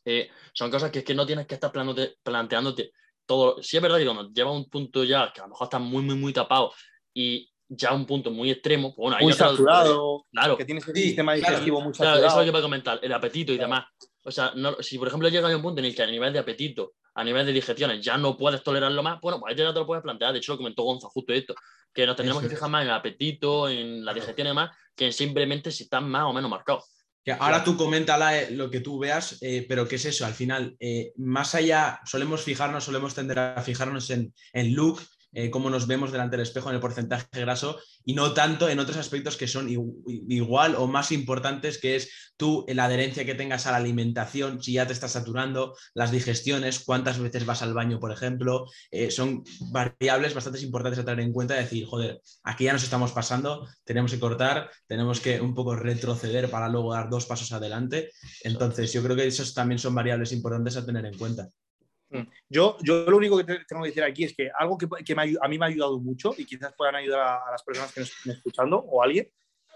[0.04, 2.92] eh, son cosas que es que no tienes que estar planteándote
[3.26, 3.60] todo.
[3.60, 6.04] Si es verdad que cuando lleva un punto ya que a lo mejor está muy,
[6.04, 6.72] muy, muy tapado
[7.12, 11.34] y ya un punto muy extremo, pues bueno, muy saturado, claro, que tienes el sistema
[11.34, 12.20] digestivo muy saturado.
[12.20, 13.86] Claro, eso es lo que voy a comentar, el apetito y demás.
[14.26, 16.40] O sea, si por ejemplo llega a un punto en el que a nivel de
[16.40, 19.78] apetito, a nivel de digestiones, ya no puedes tolerarlo más, bueno, pues ahí ya te
[19.78, 20.32] lo puedes plantear.
[20.32, 21.54] De hecho, lo comentó Gonza justo esto
[21.96, 25.10] que nos tendremos que fijar más en el apetito, en la digestión y demás, que
[25.10, 26.84] simplemente si están más o menos marcados.
[27.40, 30.24] Ahora tú coméntala lo que tú veas, eh, pero ¿qué es eso?
[30.24, 35.00] Al final, eh, más allá, solemos fijarnos, solemos tender a fijarnos en, en look,
[35.38, 38.78] eh, cómo nos vemos delante del espejo en el porcentaje graso y no tanto en
[38.78, 43.66] otros aspectos que son igual o más importantes, que es tú, la adherencia que tengas
[43.66, 48.00] a la alimentación, si ya te estás saturando, las digestiones, cuántas veces vas al baño,
[48.00, 52.72] por ejemplo, eh, son variables bastante importantes a tener en cuenta, decir, joder, aquí ya
[52.72, 57.26] nos estamos pasando, tenemos que cortar, tenemos que un poco retroceder para luego dar dos
[57.26, 58.10] pasos adelante.
[58.42, 61.46] Entonces, yo creo que esos también son variables importantes a tener en cuenta.
[62.10, 62.22] Mm.
[62.48, 65.48] Yo, yo lo único que tengo que decir aquí es que algo que, que a
[65.48, 68.32] mí me ha ayudado mucho y quizás puedan ayudar a, las personas que nos estén
[68.32, 69.28] escuchando o a alguien,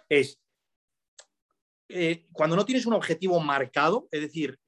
[0.09, 0.41] es
[1.89, 4.59] eh, cuando no tienes un objetivo marcado, es decir,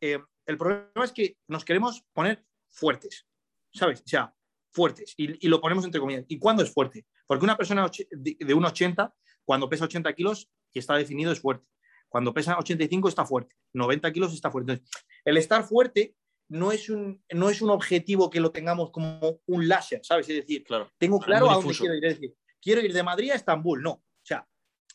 [0.00, 3.26] eh, el problema es que nos queremos poner fuertes,
[3.72, 4.00] ¿sabes?
[4.00, 4.32] O sea,
[4.72, 6.24] fuertes, y, y, lo ponemos entre comillas.
[6.28, 7.04] ¿Y cuándo es fuerte?
[7.26, 9.12] Porque una persona de, de 1,80,
[9.44, 11.66] cuando pesa 80 kilos y está definido, es fuerte.
[12.08, 14.82] Cuando pesa 85 está fuerte, 90 kilos está fuerte.
[15.24, 16.14] El estar fuerte
[16.48, 20.28] no es, un, no es un objetivo que lo tengamos como un láser, ¿sabes?
[20.28, 22.04] Es decir, claro, tengo claro a dónde quiero ir.
[22.04, 23.90] Es decir, quiero ir de Madrid a Estambul, no.
[23.90, 24.46] O sea,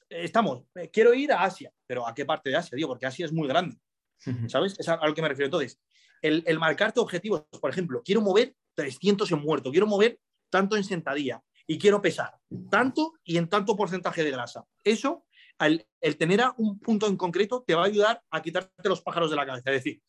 [0.10, 2.76] estamos, eh, quiero ir a Asia, pero ¿a qué parte de Asia?
[2.76, 3.78] Digo, porque Asia es muy grande,
[4.48, 4.76] ¿sabes?
[4.80, 5.48] Es a, lo que me refiero.
[5.48, 5.80] Entonces,
[6.22, 10.84] el, el marcarte objetivos, por ejemplo, quiero mover 300 en muerto, quiero mover tanto en
[10.84, 12.34] sentadilla y quiero pesar
[12.70, 14.66] tanto y en tanto porcentaje de grasa.
[14.84, 15.26] Eso,
[15.60, 19.30] el, el tener un punto en concreto, te va a ayudar a quitarte los pájaros
[19.30, 19.72] de la cabeza.
[19.72, 20.02] Es decir,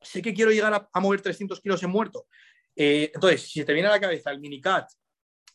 [0.00, 2.26] sé que quiero llegar a, mover 300 kilos en muerto.
[2.74, 4.90] Eh, entonces, si te viene a la cabeza el minicat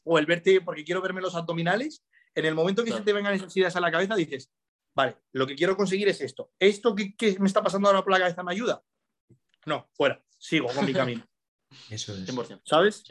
[0.04, 3.34] o el verte, porque quiero verme los abdominales, en el momento que se te vengan
[3.34, 4.52] esas ideas a la cabeza, dices,
[4.96, 6.52] vale, lo que quiero conseguir es esto.
[6.60, 8.82] ¿Esto que, me está pasando ahora por la cabeza me ayuda?
[9.66, 11.26] No, fuera, sigo con mi camino.
[11.90, 12.30] Eso es.
[12.66, 13.04] ¿Sabes?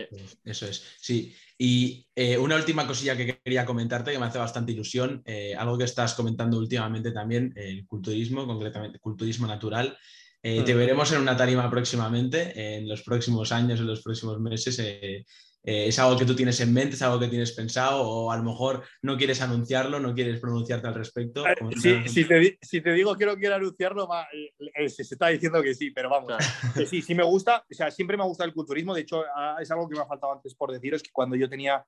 [0.44, 1.34] Eso es, sí.
[1.56, 5.78] Y eh, una última cosilla que quería comentarte que me hace bastante ilusión, eh, algo
[5.78, 9.96] que estás comentando últimamente también, el culturismo, concretamente culturismo natural.
[10.42, 10.78] Eh, te mm.
[10.78, 14.78] veremos en una tarima próximamente, en los próximos años, en los próximos meses.
[14.78, 15.24] Eh,
[15.62, 18.36] eh, ¿Es algo que tú tienes en mente, es algo que tienes pensado o a
[18.38, 21.44] lo mejor no quieres anunciarlo, no quieres pronunciarte al respecto?
[21.76, 24.08] si, te, si, te, digo que no quiero anunciarlo,
[24.88, 26.32] se, está diciendo que sí, pero vamos,
[26.88, 29.22] sí, sí me gusta, o sea, siempre me ha gustado el culturismo, de hecho
[29.60, 31.84] es algo que me ha faltado antes por deciros, que cuando yo tenía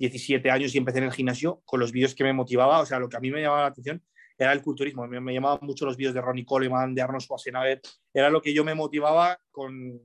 [0.00, 2.98] 17 años y empecé en el gimnasio, con los vídeos que me motivaba, o sea,
[2.98, 4.02] lo que a mí me llamaba la atención
[4.36, 5.06] era el culturismo.
[5.06, 7.80] Me, llamaban mucho los vídeos de Ronnie Coleman, de Arnold Schwarzenegger.
[8.12, 10.00] Era lo que yo me motivaba con,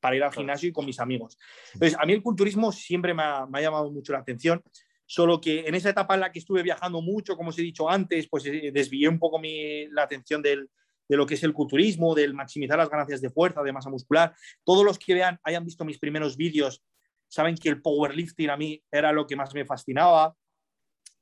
[0.00, 1.38] para ir al gimnasio y con mis amigos.
[1.74, 4.62] Entonces, a mí el culturismo siempre me ha, llamado mucho la atención,
[5.06, 7.88] solo que en esa etapa en la que estuve viajando mucho, como os he dicho
[7.88, 10.66] antes, pues eh, desvié un poco mi, la atención de
[11.08, 14.34] lo que es el culturismo, del maximizar las ganancias de fuerza, de masa muscular.
[14.64, 16.82] Todos los que vean, hayan visto mis primeros vídeos,
[17.28, 20.34] saben que el powerlifting a mí era lo que más me fascinaba.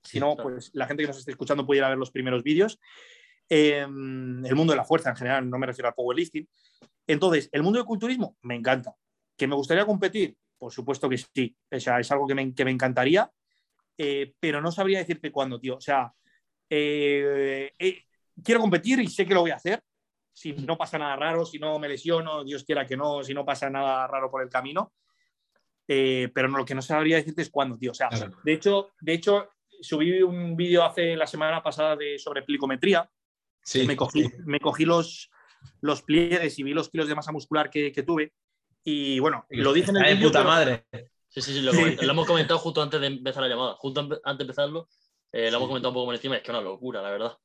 [0.02, 2.42] Si no, pues la gente que nos esté escuchando puede ir a ver los primeros
[2.42, 2.78] vídeos.
[3.48, 6.48] Em, el mundo de la fuerza en general, no me refiero al powerlifting.
[7.06, 8.94] Entonces, el mundo del culturismo me encanta.
[9.36, 10.36] ¿Que me gustaría competir?
[10.58, 11.56] Por supuesto que sí.
[11.70, 13.30] O sea, es algo que me, que me encantaría,
[13.96, 15.76] eh, pero no sabría decirte cuándo, tío.
[15.76, 16.12] O sea,
[16.68, 18.04] eh, eh,
[18.42, 19.82] quiero competir y sé que lo voy a hacer.
[20.32, 23.44] Si no pasa nada raro, si no me lesiono, Dios quiera que no, si no
[23.44, 24.92] pasa nada raro por el camino.
[25.86, 27.92] pero no, lo que no sabría decirte es cuándo, tío.
[27.92, 28.10] O sea,
[28.44, 29.48] de hecho, de hecho,
[29.80, 33.08] subí un vídeo hace la semana pasada de, sobre plicometría.
[33.62, 33.86] Sí.
[33.86, 35.30] Me cogí, me cogí los,
[35.80, 38.32] los pliegues y vi los kilos de masa muscular que, que tuve.
[38.84, 40.28] Y bueno, lo dije en el vídeo.
[40.28, 40.86] puta madre.
[41.28, 43.74] Sí, sí, sí, lo, hemos comentado justo antes de empezar la llamada.
[43.74, 44.88] Justo antes de empezarlo,
[45.32, 46.36] eh, lo hemos comentado un poco por encima.
[46.36, 47.36] Es que es una locura, la verdad.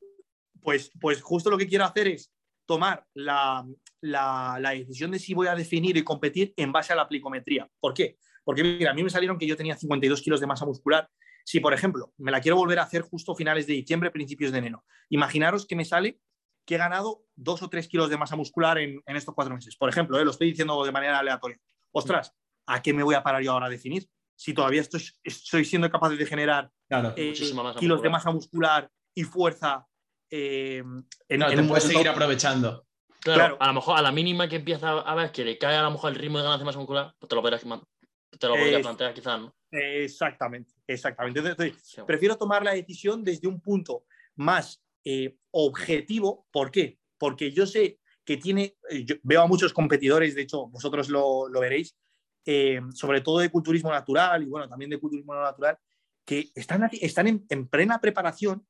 [0.62, 2.32] Pues, pues justo lo que quiero hacer es
[2.66, 3.68] tomar la,
[4.00, 7.68] la, la, decisión de si voy a definir y competir en base a la plicometría.
[7.80, 8.18] ¿Por qué?
[8.46, 11.10] Porque mira, a mí me salieron que yo tenía 52 kilos de masa muscular
[11.44, 14.60] si, por ejemplo, me la quiero volver a hacer justo finales de diciembre, principios de
[14.60, 16.20] enero, imaginaros que me sale
[16.66, 19.76] que he ganado dos o tres kilos de masa muscular en, estos cuatro meses.
[19.76, 21.60] Por ejemplo, eh, lo estoy diciendo de manera aleatoria.
[21.92, 22.34] Ostras,
[22.68, 24.08] ¿a qué me voy a parar yo ahora a definir?
[24.36, 26.72] Si todavía estoy, estoy siendo capaz de generar
[27.18, 27.34] eh,
[27.78, 29.86] kilos de masa muscular y fuerza
[30.30, 30.84] eh,
[31.28, 32.88] en, no, te puedes seguir aprovechando.
[33.20, 35.84] Claro, a lo mejor a la mínima que empieza a ver que le cae a
[35.84, 38.56] lo mejor el ritmo de ganancia de masa muscular, pues te lo verás te lo
[38.56, 39.56] podría plantear quizás, ¿no?
[39.74, 41.40] Exactamente, exactamente.
[41.40, 44.06] Entonces, prefiero tomar la decisión desde un punto
[44.36, 46.46] más eh, objetivo.
[46.52, 47.00] ¿Por qué?
[47.18, 51.50] Porque yo sé que tiene, eh, yo veo a muchos competidores, de hecho, vosotros lo,
[51.50, 51.98] veréis,
[52.46, 55.78] eh, sobre todo de culturismo natural y bueno, también de culturismo natural,
[56.24, 58.66] que están, están en, plena preparación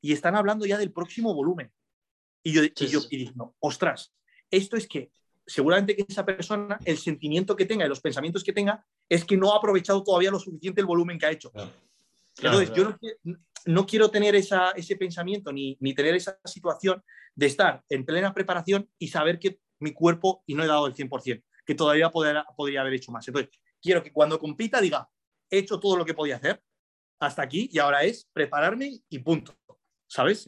[0.00, 1.70] y están hablando ya del próximo volumen.
[2.42, 4.14] Y yo, y yo y digo, ostras,
[4.50, 5.10] esto es que
[5.46, 9.36] seguramente que esa persona, el sentimiento que tenga y los pensamientos que tenga, es que
[9.36, 11.52] no ha aprovechado todavía lo suficiente el volumen que ha hecho.
[12.38, 12.94] Entonces, yo
[13.64, 17.02] no, quiero tener ese pensamiento ni, tener esa situación
[17.34, 20.94] de estar en plena preparación y saber que mi cuerpo, y no he dado el
[20.94, 23.26] 100%, que todavía podría haber hecho más.
[23.28, 25.08] Entonces, quiero que cuando compita diga,
[25.50, 26.62] he hecho todo lo que podía hacer
[27.20, 29.56] hasta aquí y ahora es prepararme y punto.
[30.08, 30.46] ¿Sabes?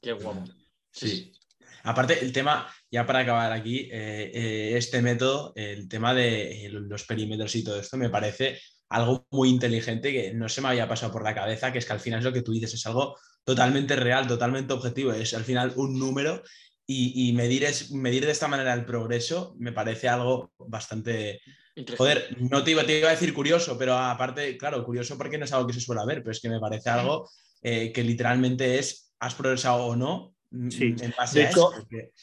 [0.00, 0.44] Qué guapo.
[0.90, 1.32] Sí.
[1.84, 6.68] Aparte, el tema, ya para acabar aquí, eh, eh, este método, el tema de eh,
[6.70, 10.88] los perímetros y todo esto, me parece algo muy inteligente que no se me había
[10.88, 12.86] pasado por la cabeza, que es que al final es lo que tú dices, es
[12.86, 16.42] algo totalmente real, totalmente objetivo, es al final un número
[16.86, 21.40] y, medir, es, medir de esta manera el progreso me parece algo bastante...
[21.96, 25.46] Joder, no te iba, te iba, a decir curioso, pero aparte, claro, curioso porque no
[25.46, 27.30] es algo que se suele ver, pero es que me parece algo
[27.62, 30.31] que literalmente es, has progresado o no,
[30.68, 31.70] Sí, de, hecho,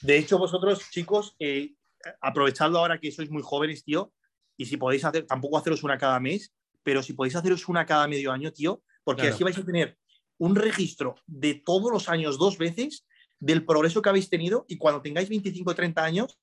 [0.02, 1.74] de hecho, vosotros, chicos, eh,
[2.22, 4.14] aprovechando ahora que sois muy jóvenes, tío,
[4.56, 6.54] y si podéis hacer, tampoco haceros una cada mes,
[6.84, 9.98] pero si podéis haceros una cada medio año, tío, porque así vais a tener
[10.38, 13.06] un registro de todos los años dos veces
[13.40, 16.40] del progreso que habéis tenido y cuando tengáis 25 o 30 años,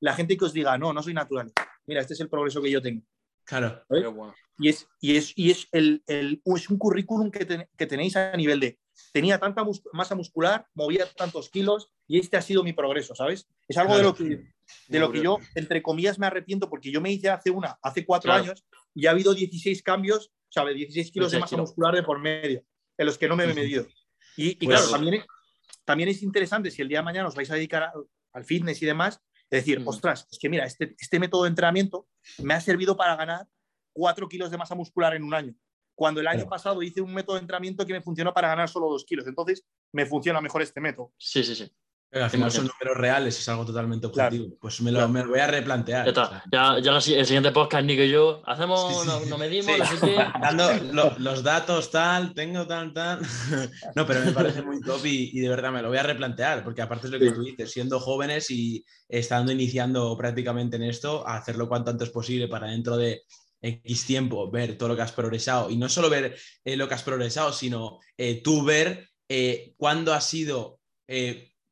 [0.00, 1.52] la gente que os diga, no, no soy natural,
[1.86, 3.02] mira, este es el progreso que yo tengo.
[3.44, 3.82] Claro.
[4.58, 8.36] Y es, y es, y es, el, el, es un currículum que, que, tenéis a
[8.36, 8.78] nivel de
[9.12, 13.48] tenía tanta masa muscular, movía tantos kilos y este ha sido mi progreso, ¿sabes?
[13.66, 14.52] Es algo de lo que,
[14.88, 18.04] de lo que yo, entre comillas, me arrepiento porque yo me hice hace una, hace
[18.04, 20.76] cuatro años y ha habido 16 cambios, ¿sabes?
[20.76, 22.64] 16 kilos de masa muscular de por medio,
[22.96, 23.86] en los que no me he medido.
[24.36, 25.24] Y, y pues claro, también,
[25.84, 27.92] también es interesante si el día de mañana os vais a dedicar
[28.32, 29.20] al fitness y demás,
[29.50, 29.88] es decir, mm.
[29.88, 32.06] ostras, es que mira, este, este método de entrenamiento
[32.38, 33.46] me ha servido para ganar
[33.94, 35.54] 4 kilos de masa muscular en un año.
[35.98, 38.88] Cuando el año pasado hice un método de entrenamiento que me funcionó para ganar solo
[38.88, 39.26] 2 kilos.
[39.26, 41.12] Entonces, me funciona mejor este método.
[41.18, 41.68] Sí, sí, sí.
[42.08, 44.56] Pero al final son números reales, es algo totalmente objetivo.
[44.60, 46.04] Pues me lo, me lo, voy a replantear.
[46.04, 46.44] Ya está.
[46.52, 49.76] Ya, ya el siguiente podcast, Nico y yo, hacemos, nos, medimos,
[50.40, 50.70] Dando
[51.18, 53.18] los datos, tal, tengo tal, tal.
[53.96, 56.62] no, pero me parece muy top y, y, de verdad me lo voy a replantear,
[56.62, 61.26] porque aparte es lo que tú dices, siendo jóvenes y estando iniciando prácticamente en esto,
[61.26, 63.24] hacerlo cuanto antes posible para dentro de
[63.60, 65.70] X tiempo ver todo lo que has progresado.
[65.70, 70.14] Y no solo ver eh, lo que has progresado, sino eh, tú ver eh, cuándo
[70.14, 70.78] ha sido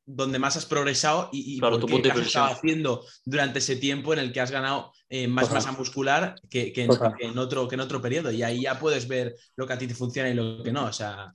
[0.03, 4.19] donde más has progresado y, claro, por qué has estado haciendo durante ese tiempo en
[4.19, 4.91] el que has ganado
[5.27, 6.89] más masa muscular que, en,
[7.37, 8.31] otro, que en otro periodo.
[8.31, 10.85] Y ahí ya puedes ver lo que a ti te funciona y lo que no.
[10.85, 11.31] O sea,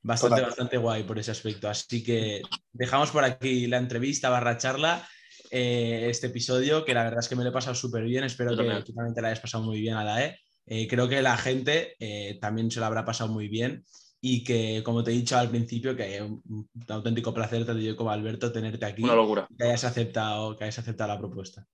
[0.00, 1.68] bastante, bastante guay por ese aspecto.
[1.68, 5.04] Así que dejamos por aquí la entrevista barra charla
[5.50, 8.24] eh, este episodio, que la verdad es que me lo he pasado súper bien.
[8.24, 10.38] Espero que tú también te la hayas pasado muy bien a la E.
[10.66, 13.84] Eh, creo que la gente eh, también se lo habrá pasado muy bien
[14.20, 17.96] y que, como te he dicho al principio, que un, un auténtico placer, te yo
[17.96, 19.02] como Alberto, tenerte aquí.
[19.02, 19.46] Una locura.
[19.56, 21.66] Que hayas aceptado, que hayas aceptado la propuesta.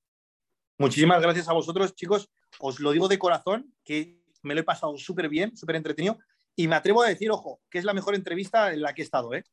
[0.79, 2.29] Muchísimas gracias a vosotros, chicos.
[2.59, 6.19] Os lo digo de corazón, que me lo he pasado súper bien, súper entretenido.
[6.55, 9.05] Y me atrevo a decir, ojo, que es la mejor entrevista en la que he
[9.05, 9.45] estado, ¿eh?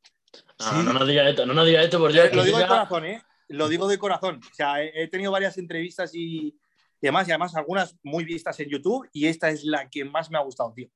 [0.58, 3.22] No, no nos diga esto, no nos diga esto, porque Lo digo de corazón, ¿eh?
[3.50, 4.40] Lo digo de corazón.
[4.50, 6.56] O sea, he, tenido varias entrevistas y,
[7.00, 10.38] demás, y además algunas muy vistas en YouTube, y esta es la que más me
[10.38, 10.88] ha gustado, tío.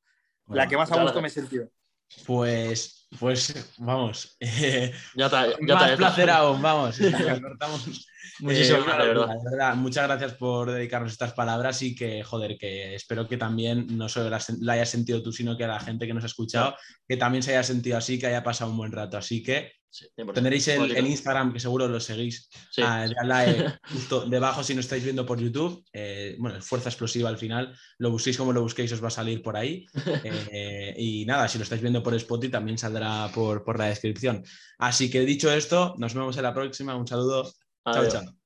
[0.49, 1.69] la que más a gusto me he sentido.
[2.27, 4.37] Pues, pues vamos.
[4.41, 6.99] ya está, ya más placer aún, vamos.
[8.41, 9.75] Muchísimas eh, verdad.
[9.77, 14.31] Muchas gracias por dedicarnos estas palabras y que, joder, que espero que también no solo
[14.31, 16.75] la, hayas sentido tú, sino que la gente que nos ha escuchado,
[17.07, 19.17] que también se haya sentido así, que haya pasado un buen rato.
[19.17, 19.73] Así que
[20.35, 22.49] Tendréis el, Instagram, que seguro lo seguís,
[22.83, 23.07] ah,
[23.93, 25.85] justo debajo si no estáis viendo por YouTube.
[25.93, 29.43] Eh, bueno, Fuerza Explosiva al final, lo busquéis como lo busquéis, os va a salir
[29.43, 29.87] por ahí.
[30.27, 34.43] Eh, y nada, si lo estáis viendo por Spotify, también saldrá por, por la descripción.
[34.79, 36.97] Así que dicho esto, nos vemos en la próxima.
[36.97, 37.53] Un saludo.
[37.85, 38.44] Chao, chao.